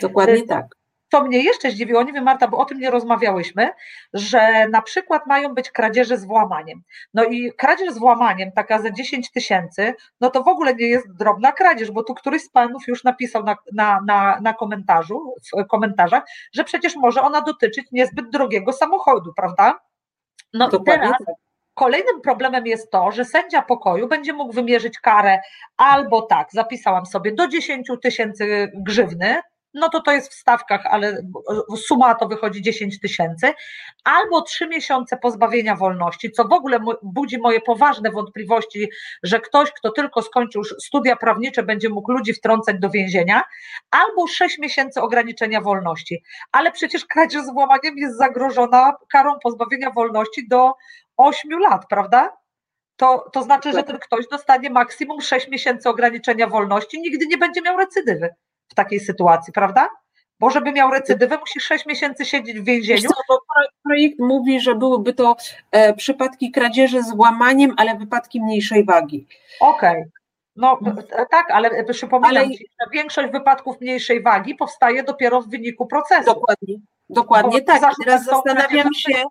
[0.01, 0.76] Dokładnie tak
[1.11, 3.71] co mnie jeszcze zdziwiło, nie wiem Marta, bo o tym nie rozmawiałyśmy,
[4.13, 6.83] że na przykład mają być kradzieże z włamaniem.
[7.15, 11.17] No i kradzież z włamaniem, taka za 10 tysięcy, no to w ogóle nie jest
[11.17, 15.67] drobna kradzież, bo tu któryś z panów już napisał na, na, na, na komentarzu, w
[15.67, 19.81] komentarzach, że przecież może ona dotyczyć niezbyt drogiego samochodu, prawda?
[20.53, 21.37] No to i teraz tak.
[21.75, 25.39] Kolejnym problemem jest to, że sędzia pokoju będzie mógł wymierzyć karę
[25.77, 29.37] albo tak, zapisałam sobie, do 10 tysięcy grzywny,
[29.77, 31.23] no to to jest w stawkach, ale
[31.77, 33.53] suma to wychodzi 10 tysięcy,
[34.05, 38.91] albo trzy miesiące pozbawienia wolności, co w ogóle budzi moje poważne wątpliwości,
[39.23, 43.43] że ktoś, kto tylko skończył studia prawnicze, będzie mógł ludzi wtrącać do więzienia,
[43.91, 46.23] albo sześć miesięcy ograniczenia wolności.
[46.53, 50.73] Ale przecież kradzież z włamaniem jest zagrożona karą pozbawienia wolności do
[51.17, 52.37] 8 lat, prawda?
[52.97, 57.63] To, to znaczy, że ten ktoś dostanie maksimum 6 miesięcy ograniczenia wolności, nigdy nie będzie
[57.63, 58.35] miał recydywy
[58.69, 59.89] w takiej sytuacji, prawda?
[60.41, 63.09] Bo żeby miał recydywę, musi 6 miesięcy siedzieć w więzieniu.
[63.29, 63.39] Co,
[63.83, 65.37] projekt mówi, że byłyby to
[65.71, 69.27] e, przypadki kradzieży z łamaniem, ale wypadki mniejszej wagi.
[69.61, 69.91] Okej.
[69.91, 70.11] Okay.
[70.57, 70.79] No
[71.31, 72.51] tak, ale przypominam ale...
[72.51, 76.25] Ci, że większość wypadków mniejszej wagi powstaje dopiero w wyniku procesu.
[76.25, 76.75] Dokładnie,
[77.09, 77.95] dokładnie Bo tak.
[78.05, 79.23] Teraz zastanawiam się,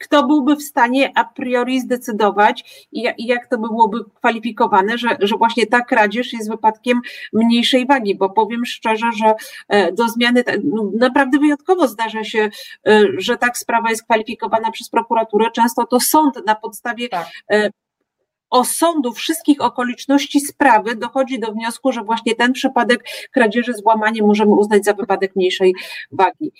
[0.00, 5.66] kto byłby w stanie a priori zdecydować i, jak to byłoby kwalifikowane, że, że właśnie
[5.66, 7.00] ta kradzież jest wypadkiem
[7.32, 9.34] mniejszej wagi, bo powiem szczerze, że
[9.68, 12.50] e, do zmiany no, naprawdę wyjątkowo zdarza się,
[12.88, 15.50] e, że tak sprawa jest kwalifikowana przez prokuraturę.
[15.50, 17.70] Często to sąd na podstawie tak e,
[18.50, 24.50] osądu wszystkich okoliczności sprawy dochodzi do wniosku, że właśnie ten przypadek kradzieży z łamaniem możemy
[24.50, 25.74] uznać za wypadek mniejszej
[26.12, 26.52] wagi.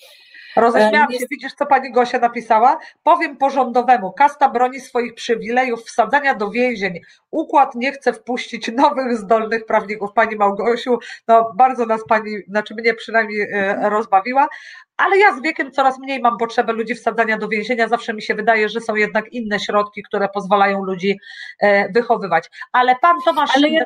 [0.56, 2.78] Roześmiałam się, widzisz, co pani Gosia napisała?
[3.02, 7.00] Powiem porządowemu, kasta broni swoich przywilejów, wsadzania do więzień.
[7.30, 10.12] Układ nie chce wpuścić nowych, zdolnych prawników.
[10.12, 10.98] Pani Małgosiu,
[11.28, 14.48] no bardzo nas pani, znaczy mnie przynajmniej e, rozbawiła,
[14.96, 17.88] ale ja z wiekiem coraz mniej mam potrzebę ludzi wsadzania do więzienia.
[17.88, 21.18] Zawsze mi się wydaje, że są jednak inne środki, które pozwalają ludzi
[21.60, 22.50] e, wychowywać.
[22.72, 23.50] Ale pan Tomasz...
[23.56, 23.84] Ale ja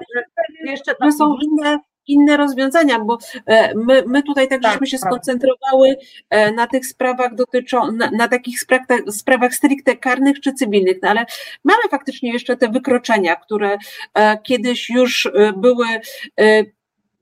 [0.64, 0.94] jeszcze...
[1.02, 5.16] Że są inne inne rozwiązania, bo e, my, my tutaj tak, Tak, żeśmy się prawda.
[5.16, 5.96] skoncentrowały
[6.30, 11.08] e, na tych sprawach dotyczą, na, na takich sprawach, sprawach stricte karnych czy cywilnych, no
[11.08, 11.26] ale
[11.64, 13.78] mamy faktycznie jeszcze te wykroczenia, które
[14.14, 15.86] e, kiedyś już były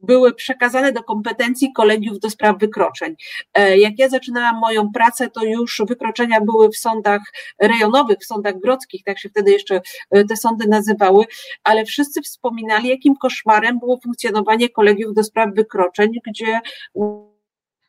[0.02, 3.14] były przekazane do kompetencji kolegiów do spraw wykroczeń.
[3.54, 7.20] E, Jak ja zaczynałam moją pracę, to już wykroczenia były w sądach
[7.58, 9.80] rejonowych, w sądach grodzkich, tak się wtedy jeszcze
[10.10, 11.24] e, te sądy nazywały,
[11.64, 16.60] ale wszyscy wspominali, jakim koszmarem było funkcjonowanie kolegiów do spraw wykroczeń, gdzie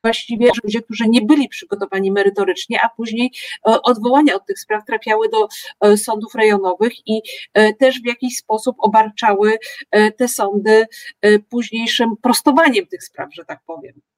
[0.03, 3.31] właściwie ludzie, którzy nie byli przygotowani merytorycznie, a później
[3.67, 5.47] e, odwołania od tych spraw trafiały do
[5.81, 7.21] e, sądów rejonowych i
[7.53, 9.57] e, też w jakiś sposób obarczały
[10.17, 10.85] te sądy
[11.49, 14.12] późniejszym prostowaniem tych spraw, że tak powiem.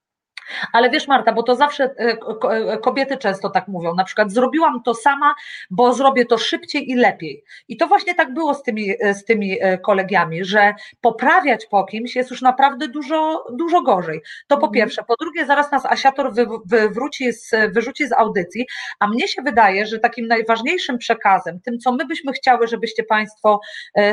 [0.72, 2.16] Ale wiesz, Marta, bo to zawsze e,
[2.50, 3.94] e, kobiety często tak mówią.
[3.94, 5.34] Na przykład zrobiłam to sama,
[5.70, 7.44] bo zrobię to szybciej i lepiej.
[7.68, 12.16] I to właśnie tak było z tymi, e, z tymi kolegiami, że poprawiać po kimś
[12.16, 14.20] jest już naprawdę dużo, dużo gorzej.
[14.46, 14.72] To po Mhm.
[14.72, 15.02] pierwsze.
[15.02, 18.66] Po drugie, zaraz nas asiator wy, wywróci z, wyrzuci z audycji,
[18.98, 23.60] a mnie się wydaje, że takim najważniejszym przekazem, tym, co my byśmy chciały, żebyście Państwo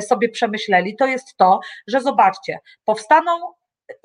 [0.02, 3.32] sobie przemyśleli, to jest to, że zobaczcie, powstaną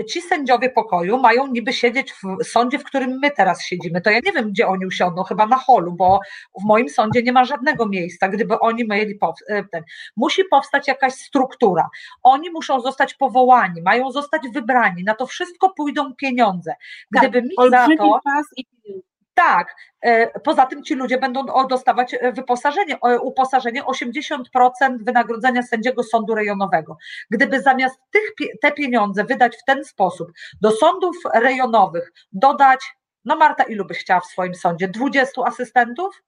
[0.09, 4.01] ci sędziowie pokoju mają niby siedzieć w sądzie, w którym my teraz siedzimy.
[4.01, 6.21] To ja nie wiem, gdzie oni usiądą, chyba na holu, bo
[6.61, 9.19] w moim sądzie nie ma żadnego miejsca, gdyby oni mieli
[9.49, 9.85] e, ten.
[10.17, 11.89] Musi powstać jakaś struktura.
[12.23, 15.05] Oni muszą zostać powołani, mają zostać wybrani.
[15.05, 16.75] Na to wszystko pójdą pieniądze.
[17.11, 18.21] Gdyby mi za to.
[18.25, 19.08] czas i pieniądze.
[19.39, 19.77] Tak.
[20.01, 26.35] e, Poza tym ci ludzie będą dostawać e, wyposażenie, e, uposażenie 80% wynagrodzenia sędziego sądu
[26.35, 26.97] rejonowego.
[27.31, 32.81] Gdyby zamiast tych, te pieniądze wydać w ten sposób do sądów rejonowych, dodać,
[33.25, 34.89] no Marta, ilu byś chciała w swoim sądzie?
[34.89, 36.23] 20 asystentów?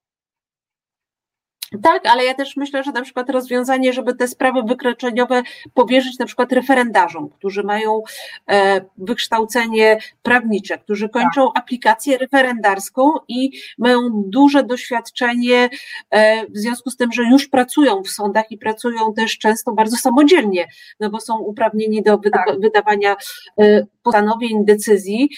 [1.83, 5.43] Tak, ale ja też myślę, że na przykład rozwiązanie, żeby te sprawy wykroczeniowe
[5.75, 8.03] powierzyć na przykład referendarzom, którzy mają
[8.51, 15.71] e, wykształcenie prawnicze, którzy kończą aplikację referendarską i mają duże doświadczenie
[16.11, 19.97] e, w związku z tym, że już pracują w sądach i pracują też często bardzo
[19.97, 20.69] samodzielnie,
[21.01, 22.61] no bo są uprawnieni do Tak.
[22.61, 23.17] wydawania
[23.61, 25.31] e, postanowień, decyzji,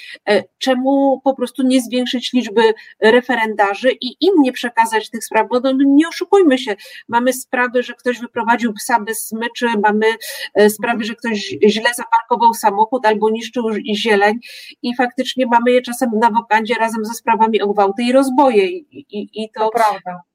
[0.59, 2.63] czemu po prostu nie zwiększyć liczby
[3.01, 6.77] referendarzy i im nie przekazać tych spraw, bo no, nie oszukujmy się,
[7.09, 10.07] mamy sprawy, że ktoś wyprowadził psa bez smyczy, mamy
[10.55, 13.65] e, sprawy, że ktoś źle zaparkował samochód albo niszczył
[13.95, 14.39] zieleń
[14.83, 18.87] i faktycznie mamy je czasem na wokandzie razem ze sprawami o gwałty i rozboje i,
[18.93, 20.32] i, i To to prawda.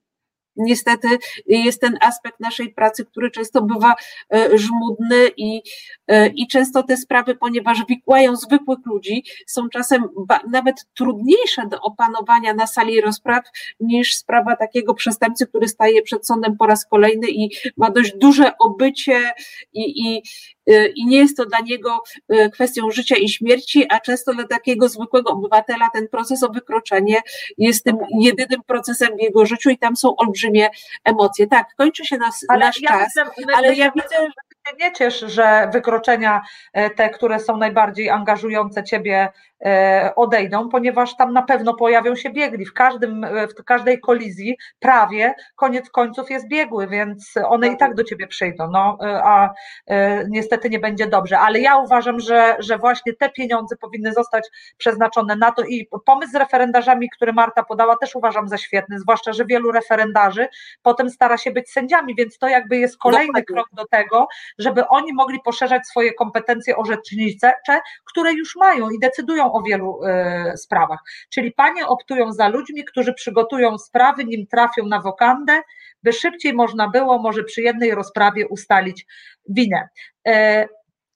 [0.58, 1.08] Niestety
[1.45, 3.95] jest ten aspekt naszej pracy, który często bywa
[4.34, 5.62] e, żmudny i,
[6.08, 10.03] e, i często te sprawy, ponieważ wikłają zwykłych ludzi, są czasem
[10.51, 13.43] nawet trudniejsze do opanowania na sali rozpraw
[13.80, 18.58] niż sprawa takiego przestępcy, który staje przed sądem po raz kolejny i ma dość duże
[18.58, 19.32] obycie
[19.74, 20.24] i, i,
[20.95, 24.89] i nie jest to dla niego e, kwestią życia i śmierci, a często dla takiego
[24.89, 27.22] zwykłego obywatela ten proces o wykroczenie
[27.57, 30.70] jest tym jedynym procesem w jego życiu i tam są olbrzymie
[31.03, 31.47] emocje.
[31.47, 34.76] Tak, kończy się nas, Ale nasz ja czas, myślę, my- ale ja widzę, że się
[34.80, 36.41] nie ciesz, że wykroczenia
[36.74, 39.30] e, te, które są najbardziej angażujące ciebie,
[40.16, 42.66] odejdą, ponieważ tam na pewno pojawią się biegli.
[42.66, 47.95] W, każdym, e, w każdej kolizji prawie koniec końców jest biegły, więc one i tak
[47.95, 48.72] do ciebie przyjdą.
[48.72, 49.53] No, e, a
[49.88, 51.39] e, niestety nie będzie dobrze.
[51.39, 54.47] Ale ja uważam, że, że właśnie te pieniądze powinny zostać
[54.78, 59.34] przeznaczone na to i pomysł z referendarzami, który Marta podała, też uważam za świetny, zwłaszcza,
[59.34, 60.47] że wielu referendarzy
[60.82, 64.28] potem stara się być sędziami, więc to jakby jest kolejny krok do tego,
[64.58, 67.53] żeby oni mogli poszerzać swoje kompetencje orzecznicze,
[68.05, 71.00] które już mają i decydują o wielu e, sprawach.
[71.30, 75.62] Czyli panie optują za ludźmi, którzy przygotują sprawy, nim trafią na wokandę,
[76.04, 79.06] by szybciej można było może przy jednej rozprawie ustalić
[79.50, 79.89] winę.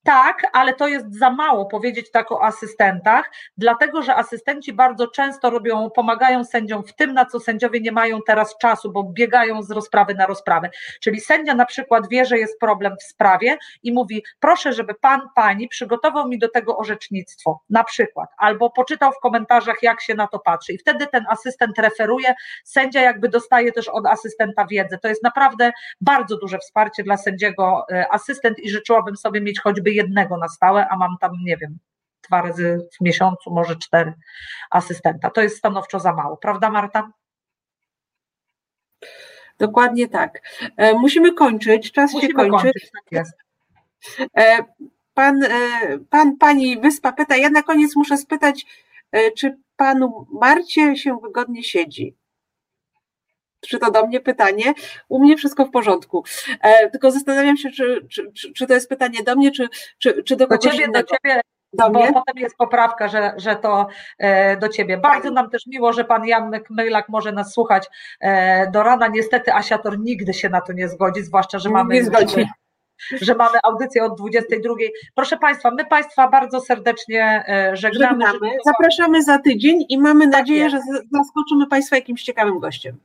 [0.04, 5.50] Tak, ale to jest za mało powiedzieć tak o asystentach, dlatego że asystenci bardzo często
[5.50, 9.72] robią, pomagają sędziom w tym, na co sędziowie nie mają teraz czasu, bo biegają z
[9.72, 10.70] rozprawy na rozprawę.
[11.02, 15.22] Czyli sędzia na przykład wie, że jest problem w sprawie i mówi: Proszę, żeby pan,
[15.36, 20.28] pani przygotował mi do tego orzecznictwo, na przykład, albo poczytał w komentarzach, jak się na
[20.28, 20.74] to patrzy.
[20.74, 22.34] I wtedy ten asystent referuje,
[22.64, 24.98] sędzia jakby dostaje też od asystenta wiedzę.
[24.98, 25.72] To jest naprawdę
[26.02, 30.88] bardzo duże wsparcie dla sędziego e, asystent i życzyłabym sobie mieć choćby jednego na stałe,
[30.90, 31.78] a mam tam, nie wiem,
[32.28, 34.14] dwa razy w miesiącu, może cztery
[34.70, 35.30] asystenta.
[35.30, 37.12] To jest stanowczo za mało, prawda, Marta?
[39.60, 40.42] dokładnie tak.
[40.78, 42.52] E, Musimy kończyć, czas się Musimy kończy.
[42.64, 43.34] kończyć, tak jest.
[44.38, 44.58] E,
[45.14, 45.50] Pan, e,
[46.10, 48.66] pan, pani Wyspa pyta, ja na koniec muszę spytać,
[49.38, 52.16] czy panu Marcie się wygodnie siedzi?
[53.68, 54.74] Czy to do mnie pytanie?
[55.10, 56.24] U mnie wszystko w porządku.
[56.62, 60.24] E, tylko zastanawiam się, czy, czy, czy, czy to jest pytanie do mnie, czy, czy,
[60.24, 61.08] czy do Do kogoś ciebie, do innego.
[61.08, 61.42] ciebie,
[61.74, 62.14] Do bo mnie?
[62.14, 63.88] potem jest poprawka, że, że to
[64.18, 64.98] e, do ciebie.
[64.98, 67.88] Bardzo nam też miło, że pan Jan Mylak może nas słuchać
[68.20, 69.08] e, do rana.
[69.08, 72.46] Niestety Asiator nigdy się na to nie zgodzi, zwłaszcza, że mamy Nie zgodzi.
[73.22, 74.74] że mamy audycję od 22.
[75.16, 78.26] Proszę Państwa, my Państwa bardzo serdecznie e, żegnamy.
[78.26, 78.56] Żegnamy.
[78.66, 80.76] Zapraszamy za tydzień i mamy nadzieję, jest.
[80.76, 80.82] że
[81.12, 82.98] zaskoczymy Państwa jakimś ciekawym gościem.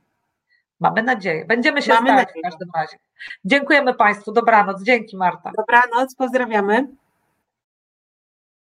[0.79, 1.45] Mamy nadzieję.
[1.45, 2.41] Będziemy się Mamy starać nadzieję.
[2.47, 2.97] w każdym razie.
[3.45, 4.31] Dziękujemy Państwu.
[4.31, 4.83] Dobranoc.
[4.83, 5.51] Dzięki Marta.
[5.57, 6.87] Dobranoc, pozdrawiamy.